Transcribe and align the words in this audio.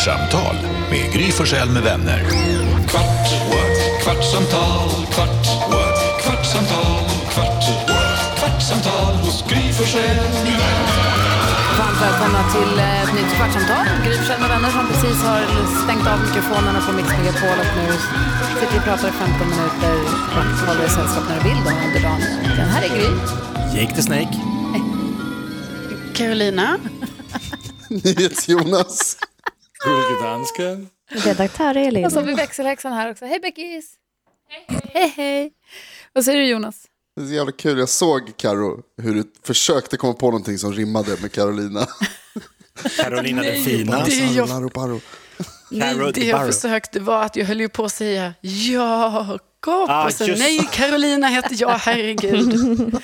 Kvartsamtal 0.00 0.56
med 0.90 1.12
Gry 1.12 1.32
Forssell 1.32 1.70
med 1.70 1.82
vänner. 1.82 2.20
Kvart, 2.90 3.28
what? 3.50 4.02
kvartsamtal, 4.02 4.90
kvart, 5.14 5.46
what? 5.72 5.98
kvartsamtal, 6.22 7.04
kvart, 7.32 7.64
what? 7.88 8.38
kvartsamtal 8.38 9.14
hos 9.22 9.44
Gry 9.48 9.72
Forssell 9.72 10.16
med 10.44 10.56
vänner. 10.62 11.10
Varmt 11.78 12.00
välkomna 12.02 12.42
till 12.54 12.78
eh, 12.78 13.02
ett 13.02 13.14
nytt 13.14 13.32
kvartsamtal. 13.36 13.84
Gry 14.04 14.16
Forssell 14.16 14.40
med 14.40 14.48
vänner 14.48 14.70
som 14.70 14.84
precis 14.90 15.18
har 15.22 15.40
stängt 15.84 16.06
av 16.12 16.18
mikrofonerna 16.26 16.80
på 16.86 16.92
Mix 16.92 17.08
Megapol 17.08 17.58
och 17.62 17.72
nu 17.78 17.86
sitter 18.60 18.72
vi 18.72 18.78
och 18.78 18.84
pratar 18.84 19.08
i 19.08 19.12
15 19.12 19.48
minuter 19.52 19.94
och 20.36 20.68
håller 20.68 20.88
sällskap 20.88 21.24
när 21.28 21.36
du 21.38 21.42
vill 21.48 21.60
då 21.64 21.70
under 21.86 22.00
dagen. 22.08 22.22
Den 22.60 22.68
här 22.74 22.82
är 22.82 22.90
Gry. 22.96 23.10
Jake 23.74 23.94
the 23.94 24.02
Snake. 24.02 24.34
Carolina. 26.14 26.78
Jonas. 28.46 29.16
Gullige 29.84 30.22
dansken. 30.22 30.88
Redaktör 31.08 31.76
Elin. 31.76 32.04
Och 32.06 32.12
så 32.12 32.18
har 32.20 32.26
vi 32.26 32.34
växelhäxan 32.34 32.92
här 32.92 33.10
också. 33.10 33.24
Hej 33.24 33.40
Beckis! 33.40 33.94
Hej 34.48 34.66
hej! 34.94 35.12
hej. 35.16 35.52
Vad 36.12 36.24
säger 36.24 36.38
du 36.38 36.46
Jonas? 36.46 36.86
Det 37.16 37.22
är 37.22 37.26
så 37.26 37.32
jävla 37.32 37.52
kul. 37.52 37.78
Jag 37.78 37.88
såg 37.88 38.32
Karo 38.36 38.82
hur 39.02 39.14
du 39.14 39.24
försökte 39.42 39.96
komma 39.96 40.12
på 40.12 40.26
någonting 40.26 40.58
som 40.58 40.72
rimmade 40.72 41.16
med 41.22 41.32
Carolina. 41.32 41.86
Carolina 42.96 43.42
den 43.42 43.64
fina. 43.64 44.04
Det 44.04 44.12
är 44.12 44.36
jag- 44.36 44.48
Laro, 44.48 44.68
paro. 44.70 45.00
Nej, 45.70 46.12
det 46.14 46.24
jag 46.24 46.52
försökte 46.54 47.00
var 47.00 47.22
att 47.24 47.36
jag 47.36 47.46
höll 47.46 47.60
ju 47.60 47.68
på 47.68 47.84
att 47.84 47.92
säga 47.92 48.34
Jakob. 48.40 49.40
Ah, 49.90 50.04
och 50.06 50.12
sen, 50.12 50.26
just- 50.26 50.38
nej, 50.40 50.68
Carolina 50.72 51.28
heter 51.28 51.56
jag, 51.58 51.68
herregud. 51.70 52.94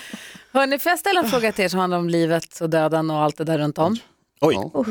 Hörni, 0.53 0.79
får 0.79 0.91
jag 0.91 0.99
ställa 0.99 1.21
en 1.21 1.31
fråga 1.31 1.53
till 1.53 1.65
er 1.65 1.69
som 1.69 1.81
handlar 1.81 1.99
om 1.99 2.09
livet 2.11 2.61
och 2.61 2.71
döden 2.71 3.11
och 3.11 3.17
allt 3.23 3.37
det 3.37 3.45
där 3.45 3.59
runt 3.59 3.79
om? 3.79 3.97
Oj. 4.41 4.55
Ja. 4.55 4.85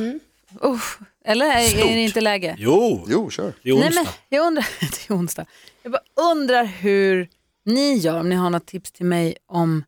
Uff. 0.61 0.99
Eller 1.25 1.45
är, 1.45 1.79
är 1.79 1.95
det 1.95 2.01
inte 2.01 2.21
läge? 2.21 2.55
Jo, 2.59 3.05
Jo, 3.07 3.29
kör. 3.29 3.53
det 3.63 3.69
är 3.69 3.75
Nej, 3.75 3.83
onsdag. 3.87 4.01
men 4.03 4.37
jag 4.39 4.47
undrar, 4.47 4.67
det 4.79 5.09
är 5.09 5.17
onsdag. 5.17 5.45
Jag 5.83 5.91
bara 5.91 6.31
undrar 6.31 6.63
hur 6.65 7.29
ni 7.65 7.95
gör, 7.97 8.19
om 8.19 8.29
ni 8.29 8.35
har 8.35 8.49
något 8.49 8.65
tips 8.65 8.91
till 8.91 9.05
mig 9.05 9.37
om... 9.47 9.83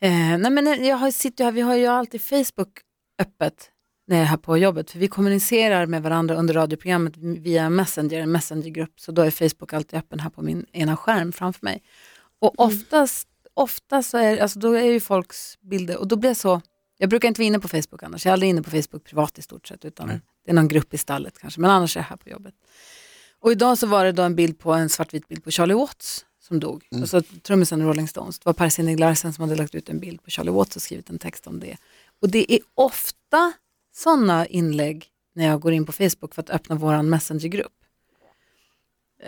Eh, 0.00 0.10
nej 0.38 0.50
men 0.50 0.84
jag 0.84 0.96
har, 0.96 1.10
sitter, 1.10 1.44
ju 1.44 1.46
här- 1.46 1.52
vi 1.52 1.60
har 1.60 1.74
ju 1.76 1.86
alltid 1.86 2.22
Facebook 2.22 2.78
öppet 3.22 3.70
när 4.06 4.16
jag 4.16 4.22
är 4.22 4.26
här 4.28 4.36
på 4.36 4.58
jobbet, 4.58 4.90
för 4.90 4.98
vi 4.98 5.08
kommunicerar 5.08 5.86
med 5.86 6.02
varandra 6.02 6.34
under 6.34 6.54
radioprogrammet 6.54 7.16
via 7.16 7.70
Messenger, 7.70 8.20
en 8.20 8.32
Messengergrupp, 8.32 9.00
så 9.00 9.12
då 9.12 9.22
är 9.22 9.30
Facebook 9.30 9.72
alltid 9.72 9.98
öppen 9.98 10.20
här 10.20 10.30
på 10.30 10.42
min 10.42 10.66
ena 10.72 10.96
skärm 10.96 11.32
framför 11.32 11.64
mig. 11.64 11.82
Och 12.40 12.60
oftast, 12.60 13.28
oftast 13.54 14.10
så 14.10 14.18
är, 14.18 14.38
alltså 14.38 14.58
då 14.58 14.72
är 14.72 14.82
ju 14.84 15.00
folks 15.00 15.58
bilder, 15.60 15.96
och 15.96 16.08
då 16.08 16.16
blir 16.16 16.30
jag 16.30 16.36
så, 16.36 16.60
jag 16.98 17.10
brukar 17.10 17.28
inte 17.28 17.40
vara 17.40 17.46
inne 17.46 17.60
på 17.60 17.68
Facebook 17.68 18.02
annars, 18.02 18.24
jag 18.24 18.30
är 18.30 18.32
aldrig 18.32 18.50
inne 18.50 18.62
på 18.62 18.70
Facebook 18.70 19.04
privat 19.04 19.38
i 19.38 19.42
stort 19.42 19.66
sett, 19.66 19.84
utan 19.84 20.08
det 20.08 20.50
är 20.50 20.54
någon 20.54 20.68
grupp 20.68 20.94
i 20.94 20.98
stallet 20.98 21.38
kanske, 21.38 21.60
men 21.60 21.70
annars 21.70 21.96
är 21.96 22.00
jag 22.00 22.04
här 22.04 22.16
på 22.16 22.28
jobbet. 22.28 22.54
Och 23.40 23.52
idag 23.52 23.78
så 23.78 23.86
var 23.86 24.04
det 24.04 24.12
då 24.12 24.22
en 24.22 24.34
bild 24.34 24.58
på 24.58 24.72
en 24.72 24.88
svartvit 24.88 25.28
bild 25.28 25.44
på 25.44 25.50
Charlie 25.50 25.74
Watts 25.74 26.24
som 26.40 26.60
dog. 26.60 26.88
Alltså 26.94 27.22
trummisen 27.42 27.80
i 27.80 27.84
Rolling 27.84 28.08
Stones. 28.08 28.38
Det 28.38 28.46
var 28.46 28.52
Per 28.52 28.68
Sinding 28.68 28.96
Larsen 28.96 29.32
som 29.32 29.42
hade 29.42 29.56
lagt 29.56 29.74
ut 29.74 29.88
en 29.88 30.00
bild 30.00 30.22
på 30.22 30.30
Charlie 30.30 30.50
Watts 30.50 30.76
och 30.76 30.82
skrivit 30.82 31.10
en 31.10 31.18
text 31.18 31.46
om 31.46 31.60
det. 31.60 31.76
Och 32.20 32.30
det 32.30 32.52
är 32.52 32.60
ofta 32.74 33.52
sådana 33.94 34.46
inlägg 34.46 35.06
när 35.34 35.46
jag 35.46 35.60
går 35.60 35.72
in 35.72 35.86
på 35.86 35.92
Facebook 35.92 36.34
för 36.34 36.42
att 36.42 36.50
öppna 36.50 36.76
vår 36.76 37.02
messengergrupp. 37.02 37.72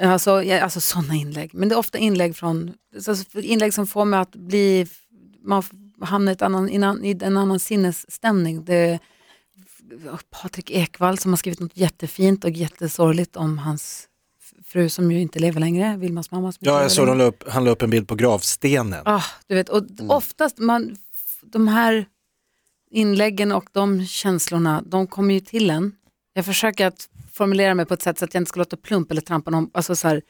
Alltså, 0.00 0.42
ja, 0.42 0.60
alltså 0.60 0.80
sådana 0.80 1.14
inlägg. 1.14 1.54
Men 1.54 1.68
det 1.68 1.74
är 1.74 1.78
ofta 1.78 1.98
inlägg 1.98 2.36
från 2.36 2.74
alltså 2.94 3.38
inlägg 3.38 3.74
som 3.74 3.86
får 3.86 4.04
mig 4.04 4.20
att 4.20 4.36
bli, 4.36 4.86
man 5.42 5.62
hamnar 6.00 6.32
i, 6.32 6.36
annan, 6.44 6.68
i 7.04 7.10
en 7.20 7.36
annan- 7.36 7.60
sinnesstämning. 7.60 8.64
Det 8.64 8.98
Patrik 10.30 10.70
Ekwall 10.70 11.18
som 11.18 11.32
har 11.32 11.36
skrivit 11.36 11.60
något 11.60 11.76
jättefint 11.76 12.44
och 12.44 12.50
jättesorgligt 12.50 13.36
om 13.36 13.58
hans 13.58 14.08
fru 14.64 14.88
som 14.88 15.12
ju 15.12 15.20
inte 15.20 15.38
lever 15.38 15.60
längre, 15.60 15.96
Vilmas 15.96 16.30
mamma. 16.30 16.52
Som 16.52 16.58
Ja, 16.60 16.82
jag 16.82 16.92
såg 16.92 17.20
upp, 17.20 17.44
han 17.48 17.64
la 17.64 17.70
upp 17.70 17.82
en 17.82 17.90
bild 17.90 18.08
på 18.08 18.14
gravstenen. 18.14 19.02
Ah, 19.04 19.24
du 19.46 19.54
vet, 19.54 19.68
och 19.68 19.82
oftast 20.08 20.58
man, 20.58 20.96
de 21.42 21.68
här 21.68 22.06
inläggen 22.90 23.52
och 23.52 23.64
de 23.72 24.06
känslorna, 24.06 24.82
de 24.86 25.06
kommer 25.06 25.34
ju 25.34 25.40
till 25.40 25.70
en. 25.70 25.92
Jag 26.32 26.44
försöker 26.44 26.86
att 26.86 27.08
formulera 27.32 27.74
mig 27.74 27.86
på 27.86 27.94
ett 27.94 28.02
sätt 28.02 28.18
så 28.18 28.24
att 28.24 28.34
jag 28.34 28.40
inte 28.40 28.48
ska 28.48 28.58
låta 28.58 28.76
plump 28.76 29.10
eller 29.10 29.20
trampa 29.20 29.50
någon. 29.50 29.70
Alltså 29.74 29.96
så 29.96 30.08
här, 30.08 30.22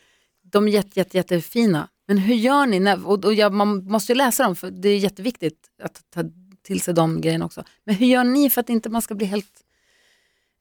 de 0.42 0.68
är 0.68 0.72
jätte, 0.72 1.00
jätte, 1.00 1.16
jättefina. 1.16 1.88
Men 2.10 2.18
hur 2.18 2.34
gör 2.34 2.66
ni? 2.66 2.80
När, 2.80 3.06
och, 3.06 3.24
och 3.24 3.34
jag, 3.34 3.52
man 3.52 3.84
måste 3.84 4.12
ju 4.12 4.16
läsa 4.16 4.42
dem 4.42 4.56
för 4.56 4.70
det 4.70 4.88
är 4.88 4.98
jätteviktigt 4.98 5.58
att 5.82 6.00
ta 6.14 6.24
till 6.62 6.80
sig 6.80 6.94
de 6.94 7.20
grejerna 7.20 7.44
också. 7.44 7.64
Men 7.84 7.94
hur 7.94 8.06
gör 8.06 8.24
ni 8.24 8.50
för 8.50 8.60
att 8.60 8.68
inte 8.68 8.88
man 8.88 9.02
ska 9.02 9.14
bli 9.14 9.26
helt... 9.26 9.50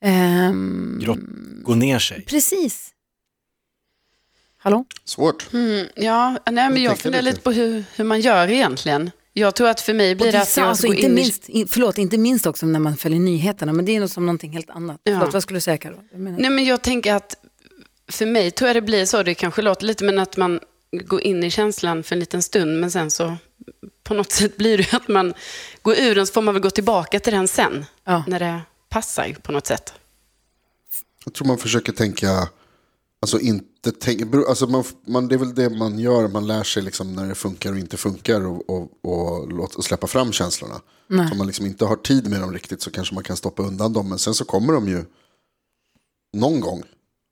ehm, 0.01 0.99
Grott, 1.03 1.19
gå 1.63 1.75
ner 1.75 1.99
sig. 1.99 2.25
Precis. 2.25 2.93
Hallå? 4.57 4.85
Svårt. 5.03 5.53
Mm, 5.53 5.87
ja, 5.95 6.37
nej, 6.51 6.69
men 6.69 6.83
jag 6.83 6.89
tänker 6.91 7.03
funderar 7.03 7.21
lite. 7.21 7.41
på 7.41 7.51
hur, 7.51 7.83
hur 7.95 8.03
man 8.03 8.21
gör 8.21 8.47
egentligen. 8.47 9.11
Jag 9.33 9.55
tror 9.55 9.67
att 9.69 9.81
för 9.81 9.93
mig 9.93 10.15
blir 10.15 10.25
det 10.25 10.31
det 10.31 10.41
att 10.41 10.57
jag 10.57 10.67
alltså, 10.67 10.87
inte, 10.87 11.01
in 11.01 11.13
minst, 11.13 11.49
in, 11.49 11.67
förlåt, 11.67 11.97
inte 11.97 12.17
minst 12.17 12.45
också 12.45 12.65
när 12.65 12.79
man 12.79 12.97
följer 12.97 13.19
nyheterna, 13.19 13.73
men 13.73 13.85
det 13.85 13.95
är 13.95 13.99
något 13.99 14.11
som 14.11 14.25
någonting 14.25 14.51
helt 14.53 14.69
annat. 14.69 15.01
Ja. 15.03 15.19
Förlåt, 15.19 15.33
vad 15.33 15.43
skulle 15.43 15.57
du 15.57 15.61
säga 15.61 15.77
Karo? 15.77 16.03
Jag 16.11 16.19
menar- 16.21 16.39
Nej, 16.39 16.49
men 16.49 16.65
jag 16.65 16.81
tänker 16.81 17.13
att 17.13 17.35
för 18.07 18.25
mig 18.25 18.51
tror 18.51 18.67
jag 18.67 18.75
det 18.75 18.81
blir 18.81 19.05
så, 19.05 19.23
det 19.23 19.33
kanske 19.33 19.61
låter 19.61 19.85
lite, 19.85 20.03
men 20.03 20.19
att 20.19 20.37
man 20.37 20.59
går 20.91 21.21
in 21.21 21.43
i 21.43 21.51
känslan 21.51 22.03
för 22.03 22.15
en 22.15 22.19
liten 22.19 22.41
stund, 22.43 22.79
men 22.79 22.91
sen 22.91 23.11
så 23.11 23.37
på 24.03 24.13
något 24.13 24.31
sätt 24.31 24.57
blir 24.57 24.77
det 24.77 24.93
att 24.93 25.07
man 25.07 25.33
går 25.81 25.95
ur 25.99 26.15
den, 26.15 26.27
så 26.27 26.33
får 26.33 26.41
man 26.41 26.53
väl 26.53 26.63
gå 26.63 26.69
tillbaka 26.69 27.19
till 27.19 27.33
den 27.33 27.47
sen, 27.47 27.85
Ja. 28.03 28.23
när 28.27 28.39
det 28.39 28.61
passar 28.89 29.33
på 29.43 29.51
något 29.51 29.67
sätt. 29.67 29.93
Jag 31.25 31.33
tror 31.33 31.47
man 31.47 31.57
försöker 31.57 31.91
tänka, 31.93 32.49
alltså 33.21 33.39
inte 33.39 33.91
tänka, 33.91 34.25
alltså 34.49 34.67
man, 34.67 34.83
man, 35.07 35.27
det 35.27 35.35
är 35.35 35.39
väl 35.39 35.55
det 35.55 35.69
man 35.69 35.99
gör, 35.99 36.27
man 36.27 36.47
lär 36.47 36.63
sig 36.63 36.83
liksom 36.83 37.13
när 37.15 37.27
det 37.27 37.35
funkar 37.35 37.71
och 37.71 37.77
inte 37.79 37.97
funkar 37.97 38.45
och, 38.45 38.69
och, 38.69 38.91
och, 39.03 39.51
låt, 39.53 39.75
och 39.75 39.83
släppa 39.85 40.07
fram 40.07 40.31
känslorna. 40.31 40.81
Om 41.31 41.37
man 41.37 41.47
liksom 41.47 41.65
inte 41.65 41.85
har 41.85 41.95
tid 41.95 42.29
med 42.29 42.41
dem 42.41 42.53
riktigt 42.53 42.81
så 42.81 42.91
kanske 42.91 43.15
man 43.15 43.23
kan 43.23 43.37
stoppa 43.37 43.63
undan 43.63 43.93
dem, 43.93 44.09
men 44.09 44.19
sen 44.19 44.33
så 44.33 44.45
kommer 44.45 44.73
de 44.73 44.87
ju 44.87 45.05
någon 46.33 46.59
gång. 46.59 46.83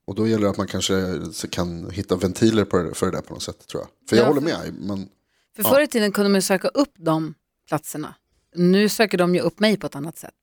Och 0.07 0.15
då 0.15 0.27
gäller 0.27 0.43
det 0.43 0.49
att 0.49 0.57
man 0.57 0.67
kanske 0.67 1.19
kan 1.51 1.89
hitta 1.91 2.15
ventiler 2.15 2.65
det, 2.65 2.95
för 2.95 3.05
det 3.05 3.11
där 3.11 3.21
på 3.21 3.33
något 3.33 3.43
sätt 3.43 3.67
tror 3.67 3.81
jag. 3.83 4.09
För 4.09 4.15
jag 4.15 4.23
Ja, 4.23 4.27
håller 4.27 4.41
för- 4.41 4.71
med, 4.71 4.73
man, 4.87 5.09
För 5.55 5.63
förr 5.63 5.81
i 5.81 5.87
tiden 5.87 6.11
kunde 6.11 6.29
man 6.29 6.41
söka 6.41 6.67
upp 6.67 6.93
de 6.97 7.33
platserna. 7.67 8.15
Nu 8.55 8.89
söker 8.89 9.17
de 9.17 9.35
ju 9.35 9.41
upp 9.41 9.59
mig 9.59 9.77
på 9.77 9.87
ett 9.87 9.95
annat 9.95 10.17
sätt. 10.17 10.33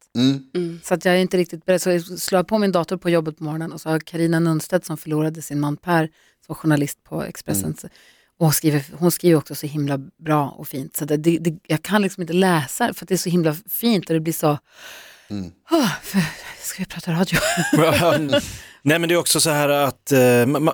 mm, 0.54 0.80
Så 0.84 0.94
att 0.94 1.04
jag 1.04 1.14
är 1.14 1.18
inte 1.18 1.36
riktigt 1.36 1.64
beredd. 1.66 1.82
Så 1.82 1.90
jag 1.90 2.02
slår 2.04 2.42
på 2.42 2.58
min 2.58 2.72
dator 2.72 2.96
på 2.96 3.10
jobbet 3.10 3.38
på 3.38 3.44
morgonen 3.44 3.72
och 3.72 3.80
så 3.80 3.88
har 3.88 3.98
Karina 4.00 4.40
Nunstedt 4.40 4.86
som 4.86 4.96
förlorade 4.96 5.42
sin 5.42 5.60
man 5.60 5.76
Per, 5.76 6.10
som 6.46 6.54
journalist 6.54 7.04
på 7.04 7.22
Expressen. 7.22 7.76
Och 8.38 8.46
hon 8.46 8.52
skriver, 8.52 8.84
hon 8.98 9.10
skriver 9.10 9.38
också 9.38 9.54
så 9.54 9.66
himla 9.66 9.98
bra 9.98 10.48
och 10.50 10.68
fint. 10.68 10.96
Så 10.96 11.04
det, 11.04 11.16
det, 11.16 11.58
jag 11.66 11.82
kan 11.82 12.02
liksom 12.02 12.20
inte 12.20 12.32
läsa 12.32 12.94
för 12.94 13.04
att 13.04 13.08
det 13.08 13.14
är 13.14 13.18
så 13.18 13.30
himla 13.30 13.54
fint 13.70 14.08
och 14.10 14.14
det 14.14 14.20
blir 14.20 14.32
så... 14.32 14.58
Oh, 15.70 15.90
för, 16.02 16.20
ska 16.62 16.82
vi 16.82 16.86
prata 16.86 17.12
radio? 17.12 17.38
Nej 18.84 18.98
men 18.98 19.08
det 19.08 19.14
är 19.14 19.18
också 19.18 19.40
så 19.40 19.50
här 19.50 19.68
att 19.68 20.12
eh, 20.12 20.46
man, 20.46 20.72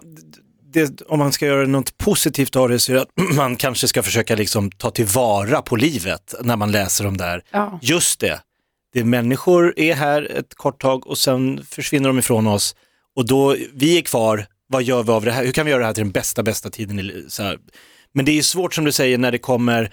det, 0.73 1.03
om 1.03 1.19
man 1.19 1.33
ska 1.33 1.47
göra 1.47 1.67
något 1.67 1.99
positivt 1.99 2.57
av 2.57 2.69
det 2.69 2.79
så 2.79 2.93
är 2.93 2.97
det 2.97 3.03
att 3.03 3.09
man 3.37 3.57
kanske 3.57 3.89
ska 3.89 4.03
försöka 4.03 4.35
liksom 4.37 4.71
ta 4.71 4.91
tillvara 4.91 5.63
på 5.63 5.77
livet 5.77 6.35
när 6.41 6.57
man 6.57 6.73
läser 6.73 7.05
de 7.05 7.17
där. 7.17 7.43
Ja. 7.51 7.79
Just 7.83 8.21
det, 8.21 8.41
det 8.93 9.05
människor 9.05 9.75
är 9.77 9.95
här 9.95 10.33
ett 10.39 10.55
kort 10.55 10.83
tag 10.83 11.07
och 11.07 11.19
sen 11.19 11.65
försvinner 11.65 12.09
de 12.09 12.19
ifrån 12.19 12.47
oss 12.47 12.75
och 13.17 13.27
då, 13.27 13.57
vi 13.73 13.99
är 13.99 14.03
kvar, 14.03 14.47
vad 14.67 14.83
gör 14.83 15.03
vi 15.03 15.13
av 15.13 15.25
det 15.25 15.33
här? 15.33 15.45
Hur 15.45 15.53
kan 15.53 15.67
vi 15.67 15.71
göra 15.71 15.81
det 15.81 15.87
här 15.87 15.95
till 15.95 16.05
den 16.05 16.13
bästa, 16.13 16.43
bästa 16.43 16.71
tiden? 16.71 16.99
i 16.99 17.25
Så 17.29 17.43
här. 17.43 17.59
Men 18.13 18.25
det 18.25 18.39
är 18.39 18.43
svårt 18.43 18.75
som 18.75 18.85
du 18.85 18.93
säger 18.93 19.19
när 19.19 19.33
det 19.33 19.39
kommer, 19.39 19.93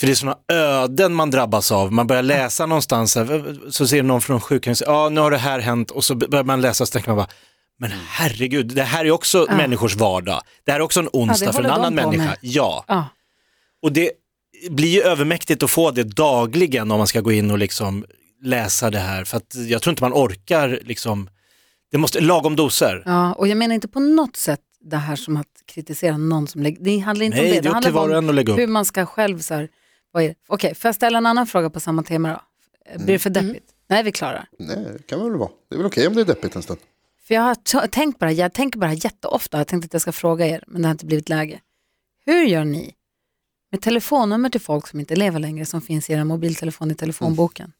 för 0.00 0.06
det 0.06 0.12
är 0.12 0.14
sådana 0.14 0.38
öden 0.48 1.14
man 1.14 1.30
drabbas 1.30 1.72
av. 1.72 1.92
Man 1.92 2.06
börjar 2.06 2.22
läsa 2.22 2.66
någonstans, 2.66 3.16
så 3.70 3.86
ser 3.86 4.02
någon 4.02 4.20
från 4.20 4.40
sjukhuset, 4.40 4.88
ja 4.88 5.08
nu 5.08 5.20
har 5.20 5.30
det 5.30 5.36
här 5.36 5.58
hänt 5.58 5.90
och 5.90 6.04
så 6.04 6.14
börjar 6.14 6.44
man 6.44 6.60
läsa 6.60 6.84
och 6.84 6.88
så 6.88 6.92
tänker 6.92 7.08
man 7.08 7.16
bara, 7.16 7.28
men 7.82 7.90
herregud, 8.08 8.66
det 8.74 8.82
här 8.82 9.04
är 9.04 9.10
också 9.10 9.46
människors 9.50 9.96
vardag. 9.96 10.40
Det 10.64 10.72
här 10.72 10.78
är 10.80 10.82
också 10.84 11.00
en 11.00 11.08
onsdag 11.12 11.52
för 11.52 11.60
en 11.64 11.70
annan 11.70 11.94
människa. 11.94 12.24
med. 12.24 12.36
Ja, 12.40 12.84
Ja. 12.88 13.08
och 13.82 13.92
det 13.92 14.10
blir 14.70 14.88
ju 14.88 15.02
övermäktigt 15.02 15.62
att 15.62 15.70
få 15.70 15.90
det 15.90 16.02
dagligen 16.02 16.90
om 16.90 16.98
man 16.98 17.06
ska 17.06 17.20
gå 17.20 17.32
in 17.32 17.50
och 17.50 17.58
liksom 17.58 18.04
läsa 18.42 18.90
det 18.90 18.98
här. 18.98 19.24
För 19.24 19.36
att 19.36 19.54
jag 19.54 19.82
tror 19.82 19.92
inte 19.92 20.02
man 20.02 20.12
orkar 20.12 20.80
liksom, 20.82 21.28
det 21.90 21.98
måste, 21.98 22.20
lagom 22.20 22.56
doser. 22.56 23.02
Ja, 23.06 23.32
och 23.32 23.48
jag 23.48 23.58
menar 23.58 23.74
inte 23.74 23.88
på 23.88 24.00
något 24.00 24.36
sätt 24.36 24.60
det 24.80 24.96
här 24.96 25.16
som 25.16 25.36
att 25.36 25.46
kritisera 25.66 26.16
någon 26.16 26.48
som 26.48 26.62
lägger, 26.62 26.84
det 26.84 26.98
handlar 26.98 27.26
inte 27.26 27.38
Nej, 27.38 27.46
om 27.50 27.54
det. 27.56 27.60
det 27.60 27.68
upp 27.68 27.74
handlar 27.74 28.48
upp. 28.50 28.58
hur 28.58 28.66
man 28.66 28.84
ska 28.84 29.06
själv 29.06 29.38
så 29.38 29.54
här, 29.54 29.68
vad 30.12 30.22
är 30.22 30.28
det? 30.28 30.34
Okej, 30.48 30.74
får 30.74 30.88
jag 30.88 30.94
ställa 30.94 31.18
en 31.18 31.26
annan 31.26 31.46
fråga 31.46 31.70
på 31.70 31.80
samma 31.80 32.02
tema 32.02 32.28
då? 32.28 32.40
Blir 32.98 33.06
det 33.14 33.18
för 33.18 33.30
deppigt? 33.30 33.64
Nej, 33.88 34.02
vi 34.02 34.12
klarar. 34.12 34.44
nej, 34.58 34.76
det 34.96 35.06
kan 35.06 35.20
väl 35.24 35.38
vara. 35.38 35.50
Det 35.70 35.74
är 35.74 35.78
väl 35.78 35.86
okej 35.86 36.06
om 36.06 36.14
det 36.14 36.20
är 36.20 36.24
deppigt 36.24 36.56
en 36.56 36.62
stund. 36.62 36.80
För 37.32 37.36
jag 37.36 37.42
har 37.42 37.86
tänkt 37.86 38.18
på 38.18 38.24
det, 38.24 38.30
här- 38.30 38.38
jag 38.38 38.52
tänker 38.52 38.78
på 38.78 38.84
det 38.84 38.88
här 38.88 39.04
jätteofta, 39.04 39.58
jag 39.58 39.66
tänkte 39.66 39.86
att 39.86 39.92
jag 39.92 40.02
ska 40.02 40.12
fråga 40.12 40.46
er, 40.46 40.64
men 40.66 40.82
det 40.82 40.88
har 40.88 40.92
inte 40.92 41.06
blivit 41.06 41.28
läge. 41.28 41.60
Hur 42.26 42.44
gör 42.44 42.64
ni 42.64 42.94
med 43.70 43.80
telefonnummer 43.82 44.50
till 44.50 44.60
folk 44.60 44.86
som 44.88 45.00
inte 45.00 45.16
lever 45.16 45.38
längre 45.38 45.66
som 45.66 45.80
finns 45.82 46.10
i 46.10 46.12
er 46.12 46.24
mobiltelefon 46.24 46.90
i 46.90 46.94
telefonboken? 46.94 47.72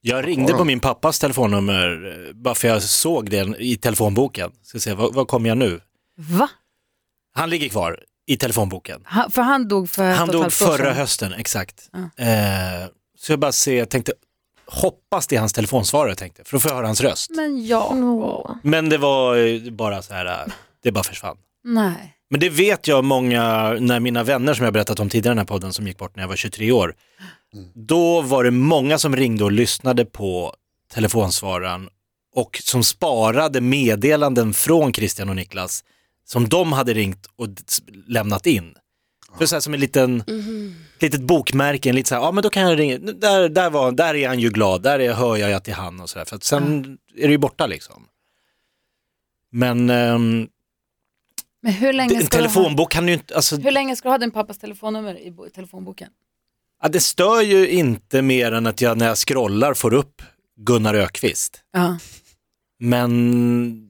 Jag 0.00 0.26
ringde 0.26 0.52
på 0.52 0.64
min 0.64 0.80
pappas 0.80 1.18
telefonnummer 1.18 2.16
eh, 2.28 2.32
bara 2.34 2.54
för 2.54 2.68
jag 2.68 2.82
såg 2.82 3.30
det 3.30 3.54
i 3.58 3.76
telefonboken. 3.76 4.50
Ska 4.62 4.80
se, 4.80 4.94
vad, 4.94 5.14
vad 5.14 5.28
kommer 5.28 5.48
jag 5.48 5.58
nu? 5.58 5.80
Va? 6.16 6.48
Han 7.34 7.50
ligger 7.50 7.68
kvar 7.68 8.04
i 8.26 8.36
telefonboken. 8.36 9.00
Han, 9.04 9.30
för 9.30 9.42
han 9.42 9.68
dog 9.68 9.90
för 9.90 10.10
Han 10.10 10.28
dog 10.28 10.52
förra 10.52 10.76
sedan. 10.76 10.96
hösten, 10.96 11.32
exakt. 11.32 11.90
Ja. 11.92 12.24
Eh, 12.24 12.88
så 13.18 13.32
jag 13.32 13.38
bara 13.38 13.52
ser, 13.52 13.78
jag 13.78 13.88
tänkte, 13.90 14.12
hoppas 14.70 15.26
det 15.26 15.36
är 15.36 15.40
hans 15.40 15.52
telefonsvarare 15.52 16.14
tänkte, 16.14 16.44
för 16.44 16.52
då 16.56 16.60
får 16.60 16.70
jag 16.70 16.76
höra 16.76 16.86
hans 16.86 17.00
röst. 17.00 17.30
Men 17.30 17.66
ja. 17.66 18.56
Men 18.62 18.88
det 18.88 18.98
var 18.98 19.70
bara 19.70 20.02
så 20.02 20.14
här, 20.14 20.52
det 20.82 20.92
bara 20.92 21.04
försvann. 21.04 21.36
nej. 21.64 22.14
Men 22.30 22.40
det 22.40 22.48
vet 22.48 22.88
jag 22.88 23.04
många, 23.04 23.72
när 23.80 24.00
mina 24.00 24.22
vänner 24.22 24.54
som 24.54 24.64
jag 24.64 24.72
berättat 24.72 25.00
om 25.00 25.08
tidigare 25.08 25.32
i 25.32 25.34
den 25.34 25.38
här 25.38 25.44
podden 25.44 25.72
som 25.72 25.86
gick 25.86 25.98
bort 25.98 26.16
när 26.16 26.22
jag 26.22 26.28
var 26.28 26.36
23 26.36 26.72
år. 26.72 26.94
Då 27.74 28.20
var 28.20 28.44
det 28.44 28.50
många 28.50 28.98
som 28.98 29.16
ringde 29.16 29.44
och 29.44 29.52
lyssnade 29.52 30.04
på 30.04 30.54
telefonsvararen 30.94 31.88
och 32.34 32.60
som 32.64 32.84
sparade 32.84 33.60
meddelanden 33.60 34.54
från 34.54 34.92
Christian 34.92 35.28
och 35.28 35.36
Niklas 35.36 35.84
som 36.24 36.48
de 36.48 36.72
hade 36.72 36.94
ringt 36.94 37.26
och 37.36 37.48
lämnat 38.06 38.46
in. 38.46 38.74
För 39.36 39.46
så 39.46 39.54
här 39.56 39.60
som 39.60 39.74
en 39.74 39.80
liten, 39.80 40.20
ett 40.96 41.02
litet 41.02 41.20
bokmärke, 41.20 41.92
lite 41.92 42.08
så 42.08 42.14
här, 42.14 42.22
ja 42.22 42.32
men 42.32 42.42
då 42.42 42.50
kan 42.50 42.62
jag 42.62 42.78
ringa, 42.78 42.98
där, 42.98 43.48
där, 43.48 43.70
var, 43.70 43.92
där 43.92 44.14
är 44.14 44.28
han 44.28 44.38
ju 44.38 44.50
glad, 44.50 44.82
där 44.82 44.98
är, 44.98 45.12
hör 45.12 45.36
jag 45.36 45.52
att 45.52 45.64
det 45.64 45.70
är 45.70 45.76
han 45.76 46.00
och 46.00 46.10
sådär, 46.10 46.24
för 46.24 46.36
att 46.36 46.44
sen 46.44 46.98
är 47.16 47.26
det 47.26 47.32
ju 47.32 47.38
borta 47.38 47.66
liksom. 47.66 48.06
Men 49.52 49.90
ehm, 49.90 50.48
Men 51.62 51.72
hur 51.72 51.92
länge, 51.92 52.14
en 52.14 52.26
ska 52.26 52.36
du 52.36 52.42
ha, 52.44 52.48
telefonbok 52.48 52.92
kan 52.92 53.08
ju 53.08 53.14
inte, 53.14 53.34
alltså, 53.34 53.56
hur 53.56 53.70
länge 53.70 53.96
ska 53.96 54.08
du 54.08 54.12
ha 54.12 54.18
din 54.18 54.30
pappas 54.30 54.58
telefonnummer 54.58 55.14
i, 55.14 55.26
i 55.46 55.50
telefonboken? 55.54 56.08
ja, 56.82 56.88
det 56.88 57.00
stör 57.00 57.40
ju 57.42 57.68
inte 57.68 58.22
mer 58.22 58.52
än 58.52 58.66
att 58.66 58.80
jag 58.80 58.98
när 58.98 59.06
jag 59.06 59.18
scrollar 59.18 59.74
får 59.74 59.94
upp 59.94 60.22
Gunnar 60.56 60.94
Ökvist. 60.94 61.62
Ja. 61.72 61.98
Men 62.80 63.87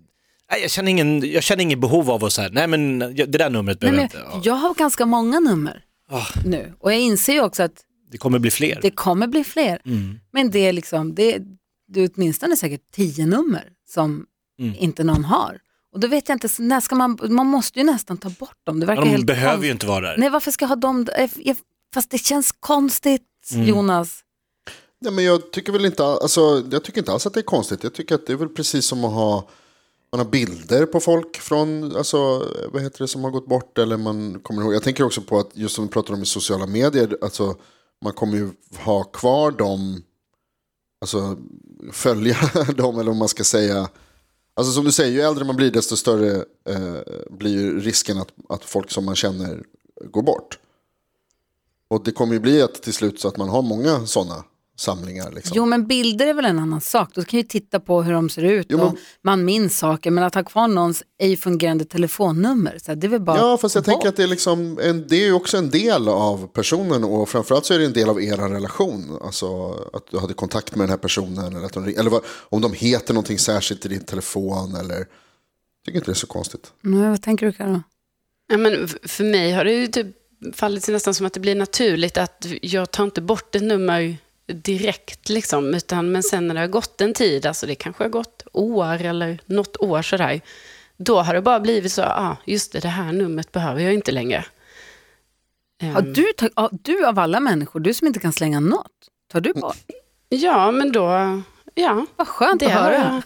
nej, 0.50 0.60
jag, 0.62 0.70
känner 0.70 0.90
ingen, 0.90 1.30
jag 1.32 1.42
känner 1.42 1.62
ingen 1.62 1.80
behov 1.80 2.10
av 2.10 2.24
att 2.24 2.32
säga, 2.32 2.48
nej 2.52 2.66
men 2.66 2.98
det 2.98 3.26
där 3.26 3.50
numret 3.50 3.78
Nej, 3.82 3.90
behöver 3.90 3.96
men, 4.14 4.20
jag 4.22 4.36
inte. 4.36 4.48
Ja, 4.48 4.54
jag 4.54 4.60
har 4.60 4.74
ganska 4.74 5.06
många 5.06 5.40
nummer 5.40 5.84
Ah. 6.10 6.26
nu 6.44 6.72
och 6.80 6.92
jag 6.92 7.00
inser 7.00 7.32
ju 7.32 7.40
också 7.42 7.62
att 7.62 7.84
det 8.10 8.18
kommer 8.18 8.38
bli 8.38 8.50
fler. 8.50 8.78
det 8.82 8.90
kommer 8.90 9.26
bli 9.26 9.44
fler. 9.44 9.80
Mm. 9.84 10.20
Men 10.32 10.50
det 10.50 10.58
är 10.58 10.72
liksom, 10.72 11.14
det, 11.14 11.38
det 11.92 12.00
är 12.00 12.10
åtminstone 12.14 12.56
säkert 12.56 12.80
tio 12.92 13.26
nummer 13.26 13.64
som 13.88 14.24
Mm. 14.60 14.74
inte 14.78 15.04
någon 15.04 15.24
har. 15.24 15.58
Och 15.94 16.00
då 16.00 16.08
vet 16.08 16.28
jag 16.28 16.36
inte, 16.36 16.48
så 16.48 16.62
när 16.62 16.80
ska 16.80 16.94
man, 16.94 17.18
man 17.22 17.46
måste 17.46 17.78
ju 17.78 17.84
nästan 17.84 18.16
ta 18.18 18.30
bort 18.30 18.56
dem. 18.66 18.80
Det 18.80 18.86
verkar 18.86 19.02
Ja, 19.02 19.04
de 19.04 19.10
helt 19.10 19.26
behöver 19.26 19.50
konstigt. 19.52 19.68
ju 19.68 19.72
inte 19.72 19.86
vara 19.86 20.00
där. 20.10 20.16
Nej, 20.18 20.30
varför 20.30 20.50
ska 20.50 20.62
jag 20.62 20.68
ha 20.68 20.76
dem? 20.76 21.08
Eh, 21.18 21.56
Fast 21.94 22.10
det 22.10 22.18
känns 22.18 22.52
konstigt, 22.60 23.22
Mm. 23.54 23.66
Jonas. 23.66 24.20
Nej, 25.00 25.12
men 25.12 25.24
jag 25.24 25.50
tycker 25.52 25.72
väl 25.72 25.84
inte, 25.84 26.04
alltså, 26.04 26.62
jag 26.70 26.84
tycker 26.84 26.98
inte 26.98 27.12
alls 27.12 27.26
att 27.26 27.34
det 27.34 27.40
är 27.40 27.42
konstigt. 27.42 27.82
Jag 27.82 27.94
tycker 27.94 28.14
att 28.14 28.26
det 28.26 28.32
är 28.32 28.36
väl 28.36 28.48
precis 28.48 28.84
som 28.86 29.04
att 29.04 29.12
ha 29.12 29.48
man 30.12 30.18
har 30.18 30.24
bilder 30.30 30.86
på 30.86 31.00
folk 31.00 31.36
från, 31.36 31.96
alltså, 31.96 32.18
vad 32.72 32.82
heter 32.82 32.98
det, 32.98 33.08
som 33.08 33.24
har 33.24 33.30
gått 33.30 33.46
bort. 33.46 33.78
Eller 33.78 33.96
man 33.96 34.40
kommer 34.40 34.62
ihåg. 34.62 34.74
Jag 34.74 34.82
tänker 34.82 35.04
också 35.04 35.20
på 35.20 35.38
att 35.38 35.50
just 35.52 35.74
som 35.74 35.84
vi 35.84 35.90
pratar 35.90 36.14
om 36.14 36.22
i 36.22 36.26
sociala 36.26 36.66
medier, 36.66 37.18
alltså, 37.22 37.56
man 38.04 38.12
kommer 38.12 38.36
ju 38.36 38.50
ha 38.78 39.04
kvar 39.04 39.50
dem, 39.50 40.02
alltså 41.00 41.36
följa 41.92 42.36
dem 42.76 42.98
eller 42.98 43.10
om 43.10 43.18
man 43.18 43.28
ska 43.28 43.44
säga. 43.44 43.88
Alltså 44.54 44.72
som 44.72 44.84
du 44.84 44.92
säger, 44.92 45.12
ju 45.12 45.20
äldre 45.20 45.44
man 45.44 45.56
blir 45.56 45.70
desto 45.70 45.96
större 45.96 46.44
eh, 46.68 46.96
blir 47.30 47.52
ju 47.52 47.80
risken 47.80 48.18
att, 48.18 48.32
att 48.48 48.64
folk 48.64 48.90
som 48.90 49.04
man 49.04 49.16
känner 49.16 49.62
går 50.10 50.22
bort. 50.22 50.58
Och 51.88 52.04
det 52.04 52.12
kommer 52.12 52.34
ju 52.34 52.40
bli 52.40 52.62
att 52.62 52.82
till 52.82 52.94
slut 52.94 53.20
så 53.20 53.28
att 53.28 53.36
man 53.36 53.48
har 53.48 53.62
många 53.62 54.06
sådana 54.06 54.44
samlingar. 54.80 55.32
Liksom. 55.32 55.52
Jo, 55.56 55.66
men 55.66 55.86
bilder 55.86 56.26
är 56.26 56.34
väl 56.34 56.44
en 56.44 56.58
annan 56.58 56.80
sak. 56.80 57.10
Då 57.14 57.22
kan 57.24 57.40
ju 57.40 57.44
titta 57.46 57.80
på 57.80 58.02
hur 58.02 58.12
de 58.12 58.28
ser 58.30 58.42
ut 58.42 58.66
Jo, 58.70 58.76
men- 58.78 58.86
och 58.86 58.96
man 59.24 59.44
minns 59.44 59.78
saker. 59.78 60.10
Men 60.10 60.24
att 60.24 60.34
ha 60.34 60.44
kvar 60.44 60.68
någons 60.68 61.02
ej 61.18 61.36
fungerande 61.36 61.84
telefonnummer, 61.84 62.78
så 62.82 62.94
det 62.94 63.06
är 63.06 63.08
väl 63.08 63.20
bara 63.20 63.36
Ja, 63.38 63.58
fast 63.58 63.74
jag 63.74 63.84
bort. 63.84 63.92
tänker 63.92 64.08
att 64.08 64.16
det 64.16 64.22
är, 64.22 64.26
liksom 64.26 64.78
en, 64.82 65.06
det 65.08 65.16
är 65.16 65.24
ju 65.26 65.32
också 65.32 65.56
en 65.56 65.70
del 65.70 66.08
av 66.08 66.46
personen 66.46 67.04
och 67.04 67.28
framförallt 67.28 67.64
så 67.66 67.74
är 67.74 67.78
det 67.78 67.84
en 67.84 67.92
del 67.92 68.08
av 68.08 68.22
er 68.22 68.36
relation. 68.36 69.18
Alltså 69.22 69.70
att 69.92 70.10
du 70.10 70.18
hade 70.18 70.34
kontakt 70.34 70.70
med 70.76 70.80
den 70.82 70.90
här 70.90 70.96
personen 70.96 71.56
eller, 71.56 71.66
att 71.66 71.72
de, 71.72 71.84
eller 71.98 72.10
vad, 72.10 72.22
om 72.28 72.60
de 72.60 72.72
heter 72.72 73.14
någonting 73.14 73.38
särskilt 73.38 73.86
i 73.86 73.88
din 73.88 74.04
telefon 74.04 74.74
eller... 74.74 74.96
Jag 74.96 75.06
tycker 75.86 75.98
inte 75.98 76.10
det 76.10 76.12
är 76.12 76.14
så 76.14 76.26
konstigt. 76.26 76.72
Nej, 76.80 77.08
vad 77.10 77.22
tänker 77.22 77.46
du 77.46 77.52
Karo? 77.52 77.82
Ja, 78.48 78.56
men 78.56 78.88
för 78.88 79.24
mig 79.24 79.52
har 79.52 79.64
det 79.64 79.72
ju 79.72 79.86
typ 79.86 80.06
fallit 80.54 80.84
sig 80.84 80.94
nästan 80.94 81.14
som 81.14 81.26
att 81.26 81.32
det 81.32 81.40
blir 81.40 81.54
naturligt 81.54 82.18
att 82.18 82.46
jag 82.62 82.90
tar 82.90 83.04
inte 83.04 83.20
bort 83.20 83.54
ett 83.54 83.62
nummer 83.62 84.16
direkt, 84.52 85.28
liksom, 85.28 85.74
utan, 85.74 86.12
men 86.12 86.22
sen 86.22 86.46
när 86.48 86.54
det 86.54 86.60
har 86.60 86.66
gått 86.68 87.00
en 87.00 87.14
tid, 87.14 87.46
alltså 87.46 87.66
det 87.66 87.74
kanske 87.74 88.04
har 88.04 88.08
gått 88.08 88.42
år 88.52 89.02
eller 89.04 89.38
något 89.46 89.76
år 89.76 90.02
sådär, 90.02 90.40
då 90.96 91.20
har 91.20 91.34
det 91.34 91.42
bara 91.42 91.60
blivit 91.60 91.92
så, 91.92 92.02
ah, 92.02 92.36
just 92.44 92.72
det, 92.72 92.80
det 92.80 92.88
här 92.88 93.12
numret 93.12 93.52
behöver 93.52 93.80
jag 93.80 93.94
inte 93.94 94.12
längre. 94.12 94.44
Har 95.94 96.00
Ehm, 96.02 96.12
du, 96.12 96.32
ja, 96.56 96.68
du 96.72 97.06
av 97.06 97.18
alla 97.18 97.40
människor, 97.40 97.80
du 97.80 97.94
som 97.94 98.06
inte 98.06 98.20
kan 98.20 98.32
slänga 98.32 98.60
något, 98.60 98.86
tar 99.32 99.40
du 99.40 99.52
bort? 99.52 99.76
Ja, 100.28 100.70
men 100.70 100.92
då, 100.92 101.40
ja. 101.74 102.06
Vad 102.16 102.28
skönt 102.28 102.60
Det 102.60 102.66
att 102.66 102.72
höra. 102.72 102.94
jag. 102.94 103.22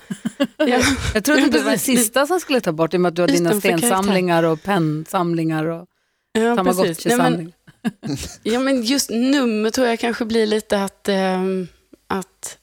Ja. 0.68 0.80
Jag 1.14 1.24
trodde 1.24 1.40
Ja, 1.40 1.46
du 1.46 1.58
var 1.58 1.64
den 1.64 1.72
precis. 1.72 1.98
sista 2.00 2.26
som 2.26 2.40
skulle 2.40 2.60
ta 2.60 2.72
bort 2.72 2.94
i 2.94 2.96
och 2.96 3.00
med 3.00 3.08
att 3.08 3.16
du 3.16 3.22
har 3.22 3.28
dina 3.28 3.60
stensamlingar 3.60 4.42
och 4.42 4.62
pennsamlingar 4.62 5.64
och 5.64 5.86
Ja, 6.32 6.56
tamagotchi-samlingar. 6.56 7.52
ja, 8.42 8.60
men 8.60 8.82
just 8.82 9.10
nummer 9.10 9.70
tror 9.70 9.86
jag 9.86 9.98
kanske 9.98 10.24
blir 10.24 10.46
lite 10.46 10.82
att, 10.84 11.08
ehm, 11.08 11.68
att 12.06 12.58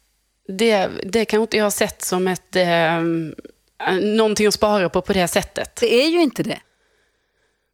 det, 0.47 0.89
det 1.05 1.25
kanske 1.25 1.41
inte 1.41 1.57
jag 1.57 1.65
har 1.65 1.71
sett 1.71 2.01
som 2.01 2.27
ett, 2.27 2.55
um, 2.99 3.35
någonting 4.17 4.47
att 4.47 4.53
spara 4.53 4.89
på 4.89 5.01
på 5.01 5.13
det 5.13 5.27
sättet. 5.27 5.75
Det 5.75 5.93
är 6.03 6.09
ju 6.09 6.21
inte 6.21 6.43
det. 6.43 6.59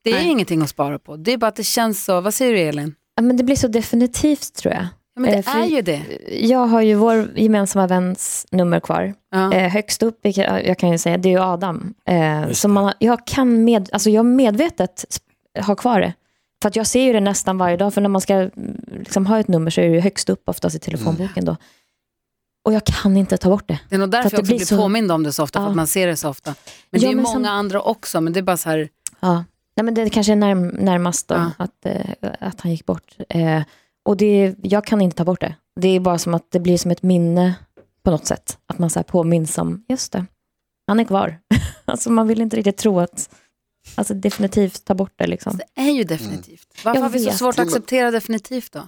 Det 0.03 0.09
är 0.09 0.15
Nej. 0.15 0.27
ingenting 0.27 0.61
att 0.61 0.69
spara 0.69 0.99
på. 0.99 1.15
Det 1.17 1.33
är 1.33 1.37
bara 1.37 1.47
att 1.47 1.55
det 1.55 1.63
känns 1.63 2.05
så. 2.05 2.21
Vad 2.21 2.33
säger 2.33 2.53
du 2.53 2.59
Elin? 2.59 2.95
Ja, 3.15 3.21
men 3.23 3.37
det 3.37 3.43
blir 3.43 3.55
så 3.55 3.67
definitivt 3.67 4.55
tror 4.55 4.73
jag. 4.73 4.87
Ja, 5.15 5.21
men 5.21 5.31
det 5.31 5.37
Eh, 5.47 5.55
är 5.55 5.65
ju 5.65 5.81
det. 5.81 6.01
Jag 6.41 6.59
har 6.65 6.81
ju 6.81 6.95
vår 6.95 7.29
gemensamma 7.35 7.87
väns 7.87 8.47
nummer 8.51 8.79
kvar. 8.79 9.13
Ja. 9.31 9.53
Eh, 9.53 9.69
högst 9.71 10.03
upp, 10.03 10.19
jag 10.65 10.79
kan 10.79 10.91
ju 10.91 10.97
säga, 10.97 11.17
det 11.17 11.29
är 11.29 11.31
ju 11.31 11.39
Adam. 11.41 11.93
Eh, 12.05 12.51
så 12.51 12.67
man, 12.67 12.93
jag 12.99 13.27
kan 13.27 13.63
med, 13.63 13.89
alltså 13.91 14.09
jag 14.09 14.25
medvetet 14.25 15.05
ha 15.65 15.75
kvar 15.75 15.99
det. 16.01 16.13
För 16.61 16.69
att 16.69 16.75
jag 16.75 16.87
ser 16.87 17.01
ju 17.03 17.13
det 17.13 17.19
nästan 17.19 17.57
varje 17.57 17.77
dag, 17.77 17.93
för 17.93 18.01
när 18.01 18.09
man 18.09 18.21
ska 18.21 18.33
mm, 18.33 18.51
liksom, 18.99 19.25
ha 19.25 19.39
ett 19.39 19.47
nummer 19.47 19.71
så 19.71 19.81
är 19.81 19.89
det 19.89 19.99
högst 19.99 20.29
upp 20.29 20.49
oftast 20.49 20.75
i 20.75 20.79
telefonboken 20.79 21.45
då. 21.45 21.55
Och 22.65 22.73
jag 22.73 22.83
kan 22.85 23.17
inte 23.17 23.37
ta 23.37 23.49
bort 23.49 23.67
det. 23.67 23.79
Det 23.89 23.95
är 23.95 23.99
nog 23.99 24.09
därför 24.11 24.29
För 24.29 24.35
jag 24.37 24.39
också 24.39 24.45
det 24.45 24.47
blir 24.47 24.57
blir 24.57 24.65
så- 24.65 24.77
påmind 24.77 25.11
om 25.11 25.23
det 25.23 25.31
så 25.31 25.43
ofta, 25.43 25.59
för 25.59 25.63
Ja. 25.65 25.69
att 25.69 25.75
man 25.75 25.87
ser 25.87 26.07
det 26.07 26.15
så 26.15 26.29
ofta. 26.29 26.55
Men 26.89 26.99
det 27.01 27.05
Ja, 27.05 27.07
är 27.07 27.09
ju 27.11 27.15
men 27.15 27.23
många 27.23 27.35
sen- 27.35 27.45
andra 27.45 27.81
också, 27.81 28.21
men 28.21 28.33
det 28.33 28.39
är 28.39 28.41
bara 28.41 28.57
så 28.57 28.69
här, 28.69 28.89
Ja. 29.19 29.43
Nej, 29.77 29.83
men 29.85 29.93
det 29.93 30.09
kanske 30.09 30.31
är 30.31 30.35
närm, 30.35 30.67
närmast 30.67 31.27
då, 31.27 31.35
Ja. 31.35 31.51
att, 31.57 31.85
eh, 31.85 32.05
att 32.39 32.61
han 32.61 32.71
gick 32.71 32.85
bort. 32.85 33.15
Eh, 33.29 33.61
och 34.05 34.17
det, 34.17 34.55
jag 34.61 34.85
kan 34.85 35.01
inte 35.01 35.17
ta 35.17 35.23
bort 35.25 35.41
det. 35.41 35.55
Det 35.81 35.87
är 35.87 35.99
bara 35.99 36.17
som 36.17 36.33
att 36.33 36.51
det 36.51 36.59
blir 36.59 36.77
som 36.77 36.91
ett 36.91 37.03
minne 37.03 37.55
på 38.03 38.11
något 38.11 38.25
sätt. 38.25 38.57
Att 38.67 38.79
man 38.79 38.89
så 38.89 38.99
här 38.99 39.03
påminns 39.03 39.57
om, 39.57 39.85
just 39.89 40.11
det, 40.11 40.25
han 40.87 40.99
är 40.99 41.03
kvar. 41.03 41.37
alltså 41.85 42.09
man 42.11 42.27
vill 42.27 42.41
inte 42.41 42.55
riktigt 42.57 42.77
tro 42.77 42.99
att, 42.99 43.29
alltså 43.95 44.13
definitivt 44.13 44.85
ta 44.85 44.93
bort 44.93 45.13
det 45.15 45.27
liksom. 45.27 45.57
det 45.57 45.81
är 45.81 45.91
ju 45.91 46.03
definitivt. 46.03 46.67
Varför 46.85 46.99
Jag 46.99 47.03
har 47.05 47.09
vi 47.09 47.19
så 47.19 47.25
vet. 47.25 47.37
svårt 47.37 47.59
att 47.59 47.67
acceptera 47.67 48.11
definitivt 48.11 48.71
då? 48.71 48.87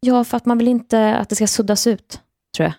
Ja, 0.00 0.24
för 0.24 0.36
att 0.36 0.46
man 0.46 0.58
vill 0.58 0.68
inte 0.68 1.16
att 1.16 1.28
det 1.28 1.36
ska 1.36 1.46
suddas 1.46 1.86
ut, 1.86 2.20
tror 2.56 2.64
jag. 2.64 2.72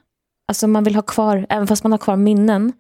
Alltså 0.48 0.68
man 0.68 0.84
vill 0.84 0.96
ha 0.96 1.02
kvar, 1.02 1.46
även 1.50 1.68
fast 1.68 1.84
man 1.84 1.92
har 1.92 2.00
kvar 2.00 2.16
minnen, 2.16 2.74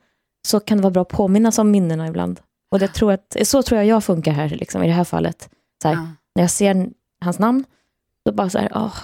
så 0.47 0.59
kan 0.59 0.77
det 0.77 0.81
vara 0.83 0.91
bra 0.91 1.01
att 1.01 1.09
påminnas 1.09 1.57
om 1.59 1.71
minnena 1.71 2.07
ibland. 2.07 2.39
Och 2.71 2.79
det 2.79 2.87
tror 2.87 3.11
att, 3.11 3.35
så 3.43 3.63
tror 3.63 3.77
jag 3.77 3.85
jag 3.87 4.03
funkar 4.03 4.31
här, 4.31 4.49
liksom, 4.49 4.83
i 4.83 4.87
det 4.87 4.93
här 4.93 5.03
fallet. 5.03 5.49
Så 5.81 5.87
här, 5.87 5.95
Ja. 5.95 6.07
När 6.35 6.43
jag 6.43 6.51
ser 6.51 6.89
hans 7.21 7.39
namn, 7.39 7.65
då 8.25 8.31
bara 8.31 8.49
så 8.49 8.57
här, 8.59 8.71
åh, 8.75 8.95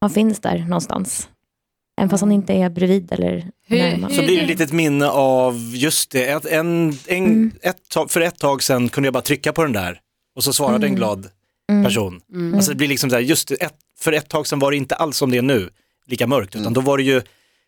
han 0.00 0.10
finns 0.10 0.40
där 0.40 0.58
någonstans. 0.58 1.28
Även 1.96 2.10
fast 2.10 2.20
han 2.20 2.32
inte 2.32 2.52
är 2.52 2.70
bredvid 2.70 3.12
eller 3.12 3.50
närmast. 3.66 4.14
Så 4.16 4.22
blir 4.22 4.36
det 4.36 4.42
ett 4.42 4.48
litet 4.48 4.72
minne 4.72 5.08
av, 5.08 5.72
just 5.74 6.10
det, 6.10 6.24
ett, 6.26 6.46
en, 6.46 6.98
en, 7.06 7.24
Mm. 7.26 7.52
ett 7.62 7.76
för 8.08 8.20
ett 8.20 8.38
tag 8.38 8.62
sedan 8.62 8.88
kunde 8.88 9.06
jag 9.06 9.14
bara 9.14 9.22
trycka 9.22 9.52
på 9.52 9.62
den 9.62 9.72
där 9.72 10.00
och 10.36 10.44
så 10.44 10.52
svarade 10.52 10.76
en 10.86 10.92
Mm. 10.92 10.94
glad 10.96 11.28
Mm. 11.70 11.84
person. 11.84 12.20
Mm. 12.32 12.54
Alltså 12.54 12.70
det 12.70 12.76
blir 12.76 12.88
liksom 12.88 13.10
så 13.10 13.16
här, 13.16 13.22
just 13.22 13.48
det, 13.48 13.54
ett, 13.54 13.74
för 13.98 14.12
ett 14.12 14.28
tag 14.28 14.46
sedan 14.46 14.58
var 14.58 14.70
det 14.70 14.76
inte 14.76 14.94
alls 14.94 15.16
som 15.16 15.30
det 15.30 15.38
är 15.38 15.42
nu, 15.42 15.70
lika 16.06 16.26
mörkt, 16.26 16.56
utan 16.56 16.72
då 16.72 16.80
var 16.80 16.96
det 16.98 17.04
ju, 17.04 17.22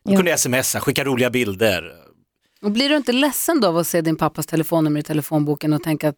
då 0.04 0.16
kunde 0.16 0.30
jag 0.30 0.40
smsa, 0.40 0.80
skicka 0.80 1.04
roliga 1.04 1.30
bilder. 1.30 1.92
Och 2.62 2.70
blir 2.70 2.88
du 2.88 2.96
inte 2.96 3.12
ledsen 3.12 3.60
då 3.60 3.68
av 3.68 3.76
att 3.78 3.86
se 3.86 4.00
din 4.00 4.16
pappas 4.16 4.46
telefonnummer 4.46 5.00
i 5.00 5.02
telefonboken 5.02 5.72
och 5.72 5.82
tänka 5.82 6.08
att, 6.08 6.16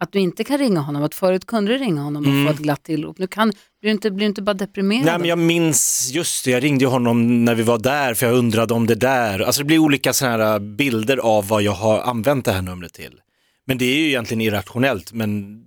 att 0.00 0.12
du 0.12 0.18
inte 0.18 0.44
kan 0.44 0.58
ringa 0.58 0.80
honom? 0.80 1.02
Att 1.02 1.14
förut 1.14 1.46
kunde 1.46 1.72
du 1.72 1.78
ringa 1.78 2.00
honom 2.02 2.22
och 2.22 2.28
Mm. 2.32 2.46
få 2.46 2.52
ett 2.52 2.58
glatt 2.58 2.82
tillrop. 2.84 3.18
Nu 3.18 3.26
kan, 3.26 3.48
blir, 3.48 3.56
du 3.80 3.90
inte, 3.90 4.10
blir 4.10 4.20
du 4.26 4.28
inte 4.28 4.42
bara 4.42 4.54
deprimerad? 4.54 5.04
Nej 5.06 5.18
men 5.18 5.28
jag 5.28 5.38
minns, 5.38 6.10
just 6.12 6.44
det, 6.44 6.50
jag 6.50 6.62
ringde 6.62 6.86
honom 6.86 7.44
när 7.44 7.54
vi 7.54 7.62
var 7.62 7.78
där 7.78 8.14
för 8.14 8.26
jag 8.26 8.34
undrade 8.36 8.74
om 8.74 8.86
det 8.86 8.94
där. 8.94 9.40
Alltså 9.40 9.60
det 9.62 9.66
blir 9.66 9.78
olika 9.78 10.12
sådana 10.12 10.44
här 10.44 10.58
bilder 10.58 11.16
av 11.16 11.48
vad 11.48 11.62
jag 11.62 11.72
har 11.72 12.00
använt 12.00 12.44
det 12.44 12.52
här 12.52 12.62
numret 12.62 12.92
till. 12.92 13.20
Men 13.66 13.78
det 13.78 13.84
är 13.84 13.96
ju 13.96 14.06
egentligen 14.06 14.40
irrationellt, 14.40 15.12
men 15.12 15.60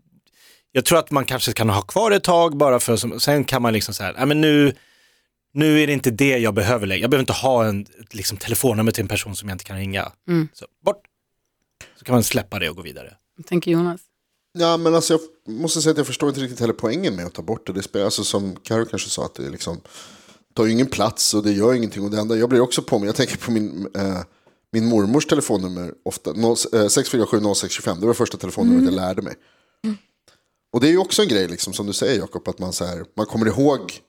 jag 0.71 0.85
tror 0.85 0.99
att 0.99 1.11
man 1.11 1.25
kanske 1.25 1.53
kan 1.53 1.69
ha 1.69 1.81
kvar 1.81 2.11
ett 2.11 2.23
tag 2.23 2.57
bara 2.57 2.79
för, 2.79 2.95
som- 2.95 3.19
sen 3.19 3.43
kan 3.43 3.61
man 3.61 3.73
liksom 3.73 3.93
så 3.93 4.03
här, 4.03 4.13
nej 4.17 4.25
men 4.25 4.41
nu, 4.41 4.73
nu 5.53 5.81
är 5.81 5.87
det 5.87 5.93
inte 5.93 6.11
det 6.11 6.37
jag 6.37 6.53
behöver 6.53 6.87
längre. 6.87 7.01
Jag 7.01 7.09
behöver 7.09 7.21
inte 7.23 7.33
ha 7.33 7.65
en 7.65 7.85
liksom, 8.11 8.37
telefonnummer 8.37 8.91
till 8.91 9.01
en 9.01 9.07
person 9.07 9.35
som 9.35 9.49
jag 9.49 9.55
inte 9.55 9.65
kan 9.65 9.77
ringa. 9.77 10.11
Mm. 10.27 10.47
Så 10.53 10.65
bort. 10.85 11.01
Så 11.99 12.05
kan 12.05 12.13
man 12.13 12.23
släppa 12.23 12.59
det 12.59 12.69
och 12.69 12.75
gå 12.75 12.81
vidare. 12.81 13.13
Tänker 13.47 13.71
Jonas. 13.71 14.01
Ja, 14.59 14.77
men 14.77 14.95
alltså 14.95 15.13
jag 15.13 15.53
måste 15.55 15.81
säga 15.81 15.91
att 15.91 15.97
jag 15.97 16.07
förstår 16.07 16.29
inte 16.29 16.41
riktigt 16.41 16.59
heller 16.59 16.73
poängen 16.73 17.15
med 17.15 17.25
att 17.25 17.33
ta 17.33 17.41
bort 17.41 17.67
det. 17.67 17.73
det 17.73 17.83
spelar, 17.83 18.05
alltså 18.05 18.23
som 18.23 18.55
Karo 18.55 18.85
kanske 18.85 19.09
sa, 19.09 19.25
att 19.25 19.35
det 19.35 19.49
liksom, 19.49 19.81
tar 20.53 20.65
ju 20.65 20.71
ingen 20.71 20.87
plats 20.87 21.33
och 21.33 21.43
det 21.43 21.51
gör 21.51 21.73
ingenting. 21.73 22.03
Och 22.03 22.11
det 22.11 22.19
enda, 22.19 22.37
jag 22.37 22.49
blir 22.49 22.61
också 22.61 22.81
på 22.81 22.99
mig, 22.99 23.07
jag 23.07 23.15
tänker 23.15 23.37
på 23.37 23.51
min, 23.51 23.87
eh, 23.95 24.19
min 24.71 24.85
mormors 24.85 25.25
telefonnummer, 25.25 25.93
ofta, 26.05 26.33
0, 26.33 26.55
eh, 26.73 26.87
647 26.87 27.39
0625, 27.39 27.99
det 27.99 28.07
var 28.07 28.13
första 28.13 28.37
telefonnumret 28.37 28.85
jag 28.85 28.93
lärde 28.93 29.21
mig. 29.21 29.35
Och 30.73 30.79
det 30.79 30.87
är 30.87 30.91
ju 30.91 30.97
också 30.97 31.21
en 31.21 31.27
grej, 31.27 31.47
liksom, 31.47 31.73
som 31.73 31.87
du 31.87 31.93
säger 31.93 32.19
Jakob, 32.19 32.47
att 32.47 32.59
man, 32.59 32.73
så 32.73 32.85
här, 32.85 33.05
man 33.13 33.25
kommer 33.25 33.45
ihåg 33.45 34.01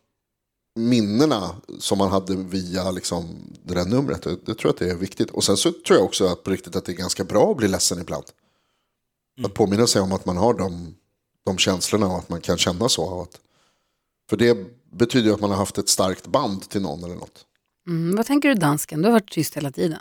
minnena 0.75 1.51
som 1.79 1.99
man 1.99 2.11
hade 2.11 2.37
via 2.37 2.91
liksom, 2.91 3.53
det 3.63 3.75
där 3.75 3.85
numret. 3.85 4.23
Det, 4.23 4.31
det 4.31 4.55
tror 4.55 4.59
jag 4.63 4.71
att 4.71 4.79
det 4.79 4.91
är 4.91 4.95
viktigt. 4.95 5.31
Och 5.31 5.45
sen 5.45 5.57
så 5.57 5.73
tror 5.73 5.99
jag 5.99 6.05
också 6.05 6.27
att 6.27 6.43
på 6.43 6.51
riktigt 6.51 6.77
att 6.77 6.85
det 6.85 6.93
är 6.93 6.97
ganska 6.97 7.25
bra 7.25 7.51
att 7.51 7.57
bli 7.57 7.69
ledsen 7.69 8.01
ibland. 8.01 8.25
Att 9.43 9.55
påminna 9.55 9.87
sig 9.87 10.03
om 10.03 10.13
att 10.13 10.27
man 10.27 10.37
har 10.37 10.55
de, 10.55 10.95
de 11.45 11.59
känslorna 11.59 12.07
och 12.07 12.19
att 12.19 12.29
man 12.29 12.41
kan 12.41 12.59
känna 12.59 12.89
så. 12.89 13.23
Att, 13.23 13.41
för 14.31 14.37
det 14.37 14.57
betyder 14.93 15.29
ju 15.29 15.35
att 15.35 15.41
man 15.41 15.51
har 15.51 15.57
haft 15.57 15.79
ett 15.79 15.89
starkt 15.89 16.27
band 16.27 16.69
till 16.69 16.83
någon 16.83 17.05
eller 17.05 17.15
något. 17.15 17.45
Mm, 17.87 18.17
vad 18.17 18.27
tänker 18.27 18.49
du 18.49 18.55
dansken? 18.55 19.03
Du 19.03 19.09
har 19.09 19.13
varit 19.13 19.31
tyst 19.31 19.57
hela 19.57 19.71
tiden. 19.71 19.99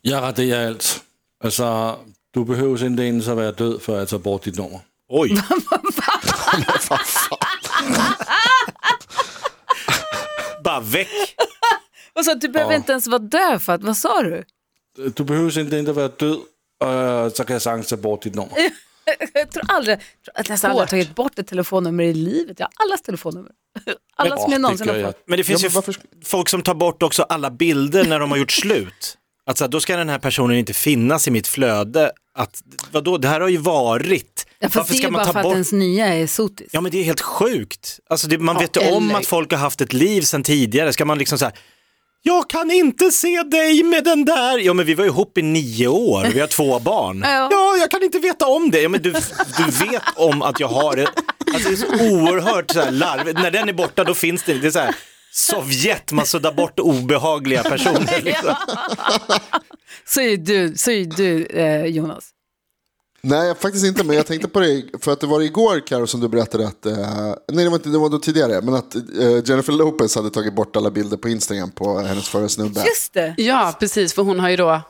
Jag 0.00 0.22
raderar 0.22 0.66
allt. 0.66 1.02
Alltså, 1.44 1.98
du 2.30 2.44
behöver 2.44 2.84
inte 2.86 3.02
ens 3.02 3.26
vara 3.26 3.52
död 3.52 3.82
för 3.82 4.02
att 4.02 4.08
ta 4.08 4.18
bort 4.18 4.42
ditt 4.42 4.58
nummer. 4.58 4.80
Oj, 5.08 5.30
bara 10.64 10.80
väck. 10.80 11.36
Vad 12.14 12.24
sa 12.24 12.34
du? 12.34 12.40
Du 12.40 12.48
behöver 12.48 12.74
inte 12.76 12.92
ens 12.92 13.06
vara 13.06 13.18
död 13.18 13.62
för 13.62 13.72
att, 13.72 13.82
vad 13.82 13.96
sa 13.96 14.22
du? 14.22 14.44
Du 15.14 15.24
behöver 15.24 15.58
inte 15.58 15.76
ens 15.76 15.88
vara 15.88 16.08
död, 16.08 16.38
øh, 16.84 17.30
så 17.32 17.44
kan 17.44 17.60
jag 17.64 17.86
ta 17.86 17.96
bort 17.96 18.22
ditt 18.22 18.34
nummer. 18.34 18.52
Jag 19.34 19.50
tror 19.50 19.64
aldrig, 19.68 19.98
jag 20.34 20.44
tror 20.44 20.52
nästan 20.52 20.70
aldrig 20.70 20.82
har 20.82 20.90
tagit 20.90 21.14
bort 21.14 21.38
ett 21.38 21.46
telefonnummer 21.46 22.04
i 22.04 22.14
livet. 22.14 22.56
Jag 22.60 22.66
har 22.66 22.84
allas 22.86 23.02
telefonnummer. 23.02 23.50
Alla 24.16 24.36
som 24.36 24.52
jag 24.52 24.60
någonsin 24.60 24.88
har 24.88 24.96
jag. 24.96 25.06
fått. 25.06 25.22
Men 25.26 25.36
det 25.38 25.44
finns 25.44 25.62
Ja, 25.62 25.68
ju 25.68 25.70
men 25.70 25.74
varför- 25.74 25.94
folk 26.24 26.48
som 26.48 26.62
tar 26.62 26.74
bort 26.74 27.02
också 27.02 27.22
alla 27.22 27.50
bilder 27.50 28.04
när 28.04 28.20
de 28.20 28.30
har 28.30 28.38
gjort 28.38 28.52
slut. 28.52 29.18
Alltså 29.46 29.68
då 29.68 29.80
ska 29.80 29.96
den 29.96 30.08
här 30.08 30.18
personen 30.18 30.56
inte 30.56 30.72
finnas 30.72 31.28
i 31.28 31.30
mitt 31.30 31.46
flöde. 31.46 32.12
Att, 32.34 32.62
vadå, 32.92 33.18
det 33.18 33.28
här 33.28 33.40
har 33.40 33.48
ju 33.48 33.56
varit. 33.56 34.46
Ja, 34.58 34.68
fast 34.68 34.90
det 34.90 35.04
är 35.04 35.10
bara 35.10 35.32
för 35.32 35.40
att 35.40 35.46
ens 35.46 35.72
nya 35.72 36.06
är 36.06 36.26
sotis. 36.26 36.68
Ja 36.72 36.80
men 36.80 36.92
det 36.92 36.98
är 36.98 37.04
helt 37.04 37.20
sjukt. 37.20 38.00
Alltså 38.10 38.28
det, 38.28 38.38
man 38.38 38.54
Ja, 38.54 38.60
vet 38.60 38.76
ju 38.76 38.90
om 38.92 39.08
eller- 39.10 39.18
att 39.20 39.26
folk 39.26 39.50
har 39.52 39.58
haft 39.58 39.80
ett 39.80 39.92
liv 39.92 40.22
sedan 40.22 40.42
tidigare. 40.42 40.92
Ska 40.92 41.04
man 41.04 41.18
liksom 41.18 41.38
så 41.38 41.44
här, 41.44 41.54
jag 42.28 42.50
kan 42.50 42.70
inte 42.70 43.10
se 43.10 43.42
dig 43.42 43.82
med 43.82 44.04
den 44.04 44.24
där. 44.24 44.58
Ja 44.58 44.74
men 44.74 44.86
vi 44.86 44.94
var 44.94 45.04
ihop 45.04 45.38
i 45.38 45.42
nio 45.42 45.88
år, 45.88 46.26
vi 46.34 46.40
har 46.40 46.46
två 46.46 46.78
barn. 46.90 47.20
Ja. 47.24 47.48
Ja, 47.50 47.76
jag 47.80 47.90
kan 47.90 48.02
inte 48.02 48.18
veta 48.18 48.46
om 48.46 48.70
det. 48.70 48.80
Ja 48.80 48.88
men 48.88 49.02
du, 49.02 49.12
du 49.56 49.64
vet 49.86 50.02
om 50.16 50.42
att 50.42 50.60
jag 50.60 50.68
har 50.68 50.96
det. 50.96 51.06
Alltså 51.54 51.68
det 51.68 51.74
är 51.74 51.76
så 51.76 52.14
oerhört 52.14 52.70
så 52.70 52.80
här 52.80 52.90
larvigt. 52.90 53.38
När 53.42 53.50
den 53.50 53.68
är 53.68 53.72
borta 53.72 54.04
då 54.04 54.14
finns 54.14 54.42
det, 54.42 54.54
det 54.54 54.66
är 54.66 54.70
så 54.70 54.78
här 54.78 54.94
Sovjet, 55.32 56.12
man 56.12 56.26
suddar 56.26 56.52
bort 56.52 56.78
obehagliga 56.80 57.62
personer. 57.62 58.20
Liksom. 58.22 58.54
Så 60.06 60.20
är 60.20 60.36
du, 60.36 60.74
så 60.76 60.90
är 60.90 61.04
du 61.04 61.46
eh, 61.46 61.84
Jonas. 61.84 62.30
Nej, 63.20 63.54
faktiskt 63.54 63.84
inte. 63.84 64.04
Men 64.04 64.16
jag 64.16 64.26
tänkte 64.26 64.48
på 64.48 64.60
det. 64.60 64.84
För 65.00 65.12
att 65.12 65.20
det 65.20 65.26
var 65.26 65.40
igår, 65.40 65.86
Karo, 65.86 66.06
som 66.06 66.20
du 66.20 66.28
berättade 66.28 66.66
att... 66.66 66.86
Eh, 66.86 66.96
nej, 67.52 67.64
det 67.64 67.68
var, 67.68 67.76
inte, 67.76 67.88
det 67.88 67.98
var 67.98 68.08
då 68.08 68.18
tidigare. 68.18 68.60
Men 68.62 68.74
att 68.74 68.94
eh, 68.94 69.02
Jennifer 69.44 69.72
Lopez 69.72 70.14
hade 70.14 70.30
tagit 70.30 70.54
bort 70.54 70.76
alla 70.76 70.90
bilder 70.90 71.16
på 71.16 71.28
Instagram 71.28 71.70
på 71.70 71.98
hennes 71.98 72.28
förra 72.28 72.48
snubbe. 72.48 72.84
Just 72.86 73.12
det. 73.12 73.34
Ja, 73.38 73.76
precis, 73.80 74.14
för 74.14 74.22
hon 74.22 74.40
har 74.40 74.48
ju 74.48 74.56
då 74.56 74.82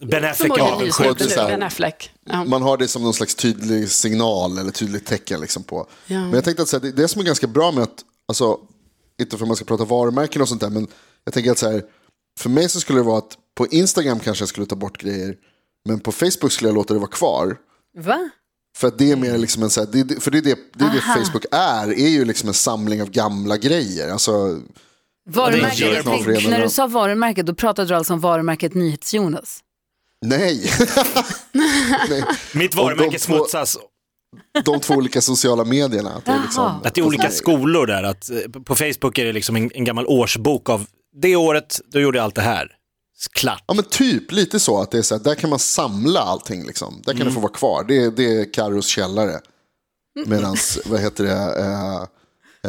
Ben 0.00 0.24
Affleck 0.24 0.58
avundsjuk. 0.58 1.18
Ben 1.36 1.62
Affleck. 1.62 2.10
Ja. 2.24 2.44
Man 2.44 2.62
har 2.62 2.76
det 2.76 2.88
som 2.88 3.02
någon 3.02 3.14
slags 3.14 3.34
tydlig 3.34 3.90
signal 3.90 4.58
eller 4.58 4.70
tydligt 4.70 5.06
tecken 5.06 5.40
liksom 5.40 5.62
på. 5.62 5.86
Ja. 6.06 6.20
Men 6.20 6.32
jag 6.32 6.44
tänkte 6.44 6.62
att 6.62 6.68
så 6.68 6.76
här, 6.76 6.82
det, 6.82 6.92
det 6.92 7.08
som 7.08 7.20
är 7.20 7.24
ganska 7.24 7.46
bra 7.46 7.72
med 7.72 7.82
att, 7.82 8.04
alltså, 8.28 8.58
inte 9.20 9.36
för 9.36 9.44
att 9.44 9.48
man 9.48 9.56
ska 9.56 9.64
prata 9.64 9.84
varumärken 9.84 10.42
och 10.42 10.48
sånt 10.48 10.60
där, 10.60 10.70
men 10.70 10.86
jag 11.24 11.34
tänker 11.34 11.50
att 11.50 11.58
så 11.58 11.70
här, 11.70 11.82
för 12.38 12.50
mig 12.50 12.68
så 12.68 12.80
skulle 12.80 12.98
det 12.98 13.02
vara 13.02 13.18
att 13.18 13.38
på 13.54 13.66
Instagram 13.66 14.20
kanske 14.20 14.42
jag 14.42 14.48
skulle 14.48 14.66
ta 14.66 14.76
bort 14.76 14.98
grejer, 15.02 15.36
men 15.88 16.00
på 16.00 16.12
Facebook 16.12 16.52
skulle 16.52 16.68
jag 16.68 16.74
låta 16.74 16.94
det 16.94 17.00
vara 17.00 17.10
kvar. 17.10 17.56
Va? 17.98 18.30
För 18.76 18.88
att 18.88 18.98
det 18.98 19.10
är 19.12 19.16
mer 19.16 19.38
liksom 19.38 19.62
en 19.62 19.70
så 19.70 19.80
här, 19.80 19.88
det, 19.92 20.22
för 20.22 20.30
det 20.30 20.38
är 20.38 20.42
det, 20.42 20.58
det, 20.74 20.84
är 20.84 20.90
det. 20.90 21.00
Facebook 21.00 21.44
är, 21.50 21.88
är 21.88 22.08
ju 22.08 22.24
liksom 22.24 22.48
en 22.48 22.54
samling 22.54 23.02
av 23.02 23.10
gamla 23.10 23.56
grejer. 23.56 24.10
Alltså, 24.10 24.60
Varumärket, 25.28 26.04
när 26.50 26.62
du 26.62 26.68
sa 26.68 26.86
varumärket 26.86 27.46
då 27.46 27.54
pratade 27.54 27.88
du 27.88 27.94
alltså 27.94 28.12
om 28.12 28.20
varumärket 28.20 28.74
NyhetsJonas. 28.74 29.60
nej. 30.26 30.70
nej. 32.08 32.24
Mitt 32.54 32.74
varumärke 32.74 33.18
smutsas. 33.18 33.78
De 34.64 34.80
två 34.80 34.94
olika 34.94 35.20
sociala 35.20 35.64
medierna. 35.64 36.10
Att 36.10 36.24
det, 36.24 36.32
är 36.32 36.42
liksom. 36.42 36.80
Att 36.84 36.94
det 36.94 37.00
är 37.00 37.06
olika 37.06 37.30
skolor 37.30 37.86
där. 37.86 38.02
Att, 38.02 38.30
eh, 38.30 38.62
på 38.64 38.74
Facebook 38.74 39.18
är 39.18 39.24
det 39.24 39.32
liksom 39.32 39.56
en, 39.56 39.70
en 39.74 39.84
gammal 39.84 40.06
årsbok 40.06 40.68
av 40.68 40.86
det 41.16 41.36
året, 41.36 41.80
då 41.92 42.00
gjorde 42.00 42.18
jag 42.18 42.24
allt 42.24 42.34
det 42.34 42.42
här. 42.42 42.76
Klart. 43.32 43.64
Ja 43.66 43.74
men 43.74 43.84
typ 43.84 44.32
lite 44.32 44.60
så 44.60 44.80
att 44.82 44.90
det 44.90 44.98
är 44.98 45.02
så 45.02 45.16
här, 45.16 45.24
där 45.24 45.34
kan 45.34 45.50
man 45.50 45.58
samla 45.58 46.20
allting 46.20 46.66
liksom. 46.66 47.02
Där 47.04 47.14
kan 47.14 47.26
det 47.26 47.32
få 47.32 47.40
vara 47.40 47.52
kvar. 47.52 47.84
Det 47.88 47.96
är, 48.04 48.10
det 48.10 48.24
är 48.40 48.52
Carros 48.52 48.86
källare. 48.86 49.40
Medans, 50.26 50.78
vad 50.86 51.00
heter 51.00 51.24
det, 51.24 51.60
eh, 51.60 52.02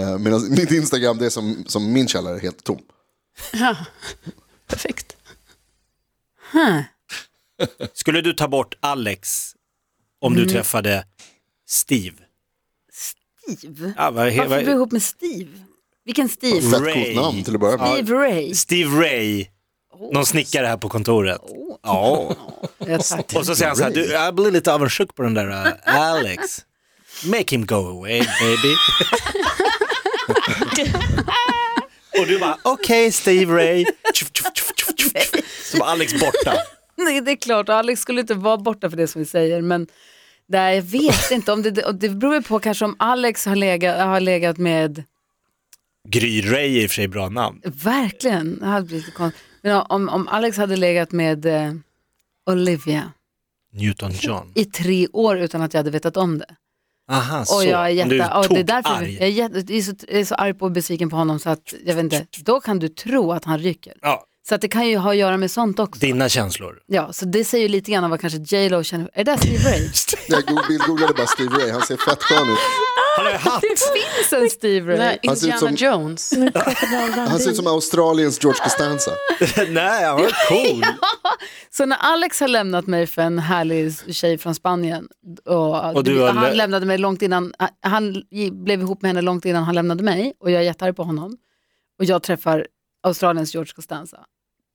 eh, 0.04 0.18
medans 0.18 0.50
mitt 0.60 0.72
Instagram 0.72 1.18
det 1.18 1.26
är 1.26 1.30
som, 1.30 1.64
som 1.68 1.94
min 1.94 2.08
källare, 2.08 2.40
helt 2.40 2.64
tom. 2.64 2.82
Ja. 3.54 3.76
Perfekt. 4.68 5.16
Huh. 6.52 6.82
Skulle 7.94 8.22
du 8.22 8.34
ta 8.34 8.48
bort 8.48 8.76
Alex 8.80 9.56
om 10.22 10.34
Mm. 10.34 10.46
du 10.46 10.54
träffade 10.54 11.06
Steve? 11.68 12.18
Steve? 12.94 13.94
Ja, 13.98 14.12
vad, 14.12 14.26
Varför 14.36 14.58
är 14.58 14.66
du 14.66 14.72
ihop 14.72 14.92
med 14.92 15.04
Steve? 15.04 15.50
Vilken 16.06 16.30
Steve? 16.30 16.62
Fett 16.72 16.82
Ray. 16.82 16.94
coolt 17.04 17.16
namn 17.16 17.44
till 17.44 17.54
att 17.54 17.60
börja 17.60 17.78
med. 17.78 17.88
Steve 17.96 18.14
Ray. 18.14 18.56
Steve 18.56 19.00
Ray, 19.02 19.46
någon 20.12 20.26
snickare 20.26 20.66
här 20.68 20.78
på 20.78 20.90
kontoret. 20.90 21.42
Ja. 21.84 22.36
Ja. 22.88 22.98
Och 23.36 23.46
så 23.46 23.56
säger 23.56 23.68
han 23.68 23.78
så 23.78 23.84
här, 23.84 23.92
du, 23.92 24.06
jag 24.06 24.36
blir 24.36 24.52
lite 24.52 24.74
avundsjuk 24.74 25.16
på 25.16 25.24
den 25.24 25.34
där 25.34 25.48
uh, 25.48 25.74
Alex. 25.84 26.66
Make 27.26 27.56
him 27.56 27.66
go 27.66 27.76
away 27.76 28.20
baby. 28.20 28.76
Och 32.20 32.28
du 32.28 32.40
bara, 32.40 32.58
okej 32.64 33.12
Steve 33.12 33.54
Ray. 33.54 33.86
Så 35.64 35.78
var 35.78 35.88
Alex 35.88 36.14
borta. 36.14 36.54
Nej, 36.96 37.22
det 37.22 37.32
är 37.32 37.36
klart, 37.36 37.70
Alex 37.70 38.02
skulle 38.02 38.22
inte 38.22 38.34
vara 38.34 38.58
borta 38.58 38.90
för 38.90 38.98
det 38.98 39.08
som 39.08 39.20
vi 39.20 39.26
säger, 39.26 39.62
men 39.62 39.88
nej, 40.48 40.76
jag 40.76 40.84
vet 40.84 41.32
inte 41.32 41.52
om 41.52 41.62
det, 41.62 41.72
det 41.72 42.10
beror 42.10 42.36
ju 42.36 42.42
på 42.42 42.60
kanske 42.60 42.86
om 42.86 42.96
Alex 43.00 43.46
har 43.46 43.56
legat, 43.56 44.00
har 44.00 44.20
legat 44.20 44.58
med, 44.58 45.04
Gry 46.10 46.42
Ray 46.42 46.78
är 46.78 46.84
i 46.84 46.86
och 46.86 46.90
för 46.90 46.96
sig 46.96 47.08
bra 47.08 47.30
namn. 47.30 47.62
verkligen, 47.64 48.60
det 48.60 48.66
hade 48.66 48.86
blivit 48.86 49.14
konstigt. 49.14 49.44
Men 49.62 49.84
om, 49.90 50.10
om 50.10 50.28
Alex 50.28 50.58
hade 50.58 50.76
legat 50.76 51.12
med 51.12 51.46
eh, 51.46 51.74
Olivia 52.46 53.12
Newton 53.74 54.12
John. 54.12 54.52
i 54.56 54.66
tre 54.66 55.08
år 55.08 55.38
utan 55.38 55.62
att 55.62 55.74
jag 55.74 55.80
hade 55.80 55.92
vetat 55.92 56.18
om 56.18 56.38
det. 56.38 56.56
Aha, 57.12 57.46
så. 57.46 57.56
Och 57.58 57.66
jag 57.66 57.92
är 57.92 58.04
Om 58.04 58.10
du 58.10 58.18
jätte, 58.18 58.36
och 58.36 58.48
det 58.50 58.60
är 58.60 58.64
därför 58.64 58.90
arg. 58.90 59.14
jag 59.14 59.24
är, 59.28 59.32
jätte, 59.32 59.60
jag, 59.60 59.72
är 59.72 59.82
så, 59.82 59.94
är 60.08 60.26
så 60.26 60.36
arg 60.36 60.54
på 60.54 60.66
och 60.66 60.72
besviken 60.72 61.10
på 61.10 61.16
honom 61.16 61.40
så 61.40 61.50
att 61.50 61.74
jag 61.86 61.96
vet 61.96 62.04
inte, 62.04 62.26
då 62.44 62.60
kan 62.60 62.80
du 62.80 62.90
tro 62.90 63.32
att 63.32 63.46
han 63.46 63.60
ryker. 63.60 63.94
Ja, 64.02 64.26
Så 64.50 64.56
att 64.56 64.62
det 64.62 64.68
kan 64.68 64.88
ju 64.88 64.98
ha 64.98 65.12
att 65.12 65.18
göra 65.18 65.38
med 65.38 65.52
sånt 65.52 65.80
också. 65.80 66.00
dina 66.00 66.30
känslor. 66.30 66.80
Ja, 66.88 67.14
så 67.14 67.26
det 67.26 67.44
säger 67.46 67.62
ju 67.64 67.70
lite 67.70 67.92
grann 67.92 68.04
om 68.04 68.10
vad 68.10 68.22
kanske 68.22 68.40
J 68.58 68.70
Lo 68.70 68.84
känner. 68.84 69.10
Är 69.14 69.24
det 69.24 69.32
där 69.32 69.38
Steve 69.38 69.70
Ray? 69.72 69.90
Jag 70.28 70.44
go- 70.46 70.62
bildgooglade 70.68 71.14
bara 71.14 71.28
Steve 71.28 71.56
Ray, 71.58 71.72
han 71.72 71.82
ser 71.82 71.98
fett 71.98 72.24
skön 72.24 72.50
ut. 72.50 72.58
Han 73.18 73.26
har 73.26 73.34
hatt. 73.34 73.62
Det 73.62 73.68
finns 73.68 74.34
en 74.34 74.50
Steve 74.50 74.92
Ray. 74.92 74.98
här 74.98 75.18
Han 75.24 75.36
ser 75.36 75.48
ut 75.48 75.54
Indiana 75.54 75.78
som- 75.78 75.88
Jones. 75.88 76.34
Han 77.30 77.40
ser 77.40 77.50
ut 77.50 77.56
som 77.56 77.68
Australiens 77.68 78.44
George 78.44 78.60
Costanza. 78.64 79.12
Nej, 79.70 80.06
han 80.06 80.16
var 80.16 80.50
cool. 80.50 80.84
Så 81.70 81.86
när 81.86 81.98
Alex 81.98 82.40
har 82.40 82.48
lämnat 82.48 82.88
mig 82.88 83.08
för 83.08 83.22
en 83.22 83.40
härlig 83.40 83.94
tjej 84.16 84.38
från 84.38 84.56
Spanien 84.56 85.08
och, 85.46 85.96
Och 85.96 86.04
du 86.04 86.24
han 86.24 86.36
lä- 86.44 86.54
lämnade 86.54 86.86
mig 86.86 86.98
långt 86.98 87.22
innan, 87.22 87.54
han 87.82 88.24
blev 88.52 88.82
ihop 88.82 89.02
med 89.02 89.10
henne 89.10 89.22
långt 89.22 89.46
innan 89.46 89.64
han 89.64 89.76
lämnade 89.76 90.04
mig 90.04 90.34
och 90.40 90.52
jag 90.52 90.62
är 90.62 90.66
jättearg 90.66 90.96
på 90.96 91.04
honom 91.04 91.38
och 92.00 92.06
jag 92.06 92.24
träffar 92.24 92.68
Australiens 93.04 93.54
George 93.54 93.74
Costanza. 93.76 94.20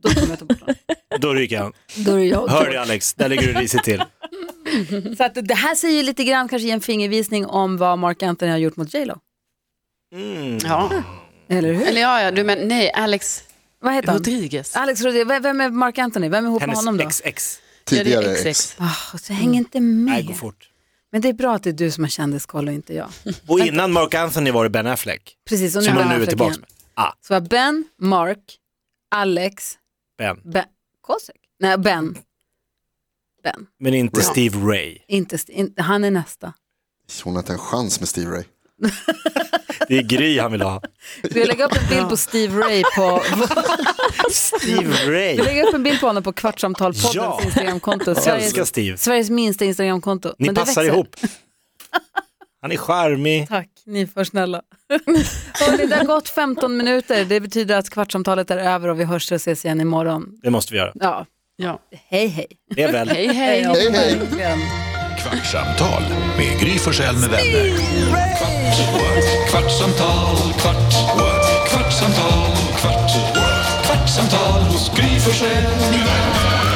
Då 0.03 0.09
kommer 0.11 0.29
jag 0.29 0.39
ta 0.39 0.45
bort 0.45 0.61
honom. 0.61 0.75
Då 1.21 1.35
ryker 1.35 1.59
han. 1.59 1.73
Då 1.97 2.13
är 2.13 2.17
det 2.17 2.25
jag. 2.25 2.49
Hör 2.49 2.67
dig 2.67 2.77
Alex, 2.77 3.15
där 3.15 3.29
ligger 3.29 3.55
du 3.55 3.61
risigt 3.61 3.85
till. 3.85 4.03
Så 5.17 5.25
att 5.25 5.35
det 5.35 5.55
här 5.55 5.75
säger 5.75 5.97
ju 5.97 6.03
lite 6.03 6.25
grann 6.25 6.49
kanske 6.49 6.69
en 6.69 6.81
fingervisning 6.81 7.47
om 7.47 7.77
vad 7.77 7.99
Mark 7.99 8.23
Anthony 8.23 8.51
har 8.51 8.59
gjort 8.59 8.77
mot 8.77 8.95
J 8.95 9.05
Lo. 9.05 9.19
Mm. 10.15 10.59
Ja. 10.65 10.91
Eller 11.49 11.73
hur? 11.73 11.87
Eller 11.87 12.01
ja, 12.01 12.23
ja, 12.23 12.31
du 12.31 12.45
men 12.45 12.69
nej, 12.69 12.93
Alex 12.93 13.43
vad 13.81 13.95
heter 13.95 14.09
han? 14.09 14.17
Rodriguez. 14.17 14.77
Alex 14.77 15.03
Rodriguez. 15.03 15.45
Vem- 15.45 15.61
är 15.61 15.71
Mark 15.71 15.99
Anthony? 15.99 16.29
Vem 16.29 16.45
är 16.45 16.49
ihop 16.49 16.61
med 16.61 16.69
Hennes 16.69 16.79
honom 16.79 16.97
då? 16.97 17.11
Tidigare 17.85 18.25
ja, 18.25 18.29
det 18.31 18.41
är 18.41 18.47
ex. 18.47 18.77
Ah, 18.79 19.19
så 19.19 19.33
hänger 19.33 19.59
inte 19.59 19.81
med. 19.81 20.15
Nej, 20.15 20.23
gå 20.23 20.33
fort. 20.33 20.71
Men 21.13 21.21
det 21.21 21.29
är 21.29 21.33
bra 21.33 21.55
att 21.55 21.63
det 21.63 21.71
är 21.71 21.73
du 21.73 21.91
som 21.91 22.05
har 22.05 22.09
kändiskoll 22.09 22.69
och 22.69 22.75
inte 22.75 22.95
jag. 22.95 23.09
Och 23.47 23.61
innan 23.61 23.93
Mark 23.93 24.15
Anthony 24.15 24.51
var 24.51 24.65
det 24.65 24.71
Ben 24.71 24.87
Affleck. 24.87 25.37
Precis, 25.49 25.77
och 25.77 25.83
nu 25.83 25.89
Som 25.89 25.99
är 25.99 26.03
hon 26.05 26.17
nu 26.17 26.23
är 26.23 26.27
tillbaka 26.27 26.51
igen. 26.51 26.61
med. 26.61 26.76
Ah. 26.97 27.13
Så 27.21 27.35
var 27.35 27.41
Ben, 27.41 27.85
Mark, 27.99 28.59
Alex, 29.11 29.79
Ben. 30.19 30.41
Ben, 30.45 30.65
Kosek? 31.01 31.37
Nej, 31.61 31.79
Ben. 31.79 32.19
Ben. 33.43 33.67
Men 33.79 33.95
inte 33.95 34.21
Ja. 34.21 34.25
Steve 34.25 34.59
Ray. 34.59 34.99
Inte, 35.09 35.39
in, 35.49 35.75
han 35.77 36.05
är 36.05 36.11
nästa. 36.11 36.53
Hon 37.25 37.35
har 37.35 37.41
inte 37.41 37.53
en 37.53 37.59
chans 37.59 38.01
med 38.01 38.09
Steve 38.09 38.31
Ray. 38.31 38.45
Det 39.89 39.99
är 39.99 40.03
Gry 40.03 40.39
han 40.39 40.53
vill 40.53 40.63
ha. 40.63 40.83
Jag 41.23 41.49
lägga 41.49 41.67
upp 41.67 41.77
en 41.83 41.89
bild 41.89 42.09
på 42.09 42.17
Steve 42.17 42.61
Ray 42.61 42.83
på... 42.97 43.23
Steve 44.31 44.95
Ray. 45.07 45.37
Vi 45.37 45.43
lägger 45.43 45.69
upp 45.69 45.75
en 45.75 45.83
bild 45.83 46.01
på 46.01 46.07
honom 46.07 46.23
på 46.23 46.33
Kvartsamtalpoddens 46.33 47.15
Ja. 47.15 47.41
Instagramkonto. 47.45 48.15
Sveriges, 48.15 48.69
Steve. 48.69 48.99
Sveriges 48.99 49.31
minsta 49.31 49.65
Instagramkonto. 49.65 50.35
Ni 50.39 50.47
Men 50.47 50.55
det 50.55 50.61
passar 50.61 50.85
ihop. 50.85 51.17
Han 52.67 52.73
är 52.73 52.77
charmig. 52.77 53.49
Tack, 53.49 53.69
ni 53.87 54.01
är 54.03 54.07
för 54.07 54.25
snälla. 54.25 54.63
Hörrni, 55.61 55.87
det 55.87 55.97
har 55.97 56.05
gått 56.05 56.29
15 56.29 56.77
minuter. 56.77 57.25
Det 57.25 57.41
betyder 57.41 57.79
att 57.79 57.91
kvartsamtalet 57.91 58.51
är 58.51 58.57
över 58.59 58.89
och 58.89 59.01
vi 59.01 59.05
hörs 59.05 59.33
och 59.33 59.37
ses 59.37 59.65
igen 59.65 59.81
imorgon. 59.81 60.27
Det 60.43 60.51
måste 60.51 60.73
vi 60.73 60.79
göra. 60.79 60.93
Ja, 60.95 61.27
Ja. 61.57 61.79
hej 62.09 62.27
hej. 62.29 62.47
Det 62.77 62.83
är 62.83 62.93
väl. 62.93 63.09
Hej, 63.09 63.27
hej. 63.27 63.63
Hej, 63.65 63.91
hej. 63.93 64.59
Kvartsamtal 65.19 66.03
med 66.37 66.61
Gry 66.61 66.79
Forssell 66.79 67.15
med 67.15 67.31
vänner. 67.31 67.77
Kvart, 68.09 69.51
kvartsamtal, 69.51 70.37
kvart, 70.61 70.93
kvartsamtal, 71.69 72.57
kvart, 72.81 73.11
kvartsamtal 73.87 74.63
hos 74.63 74.91
Gry 74.97 75.21
Forssell 75.21 75.63
med 75.63 75.91
vänner. 75.93 76.76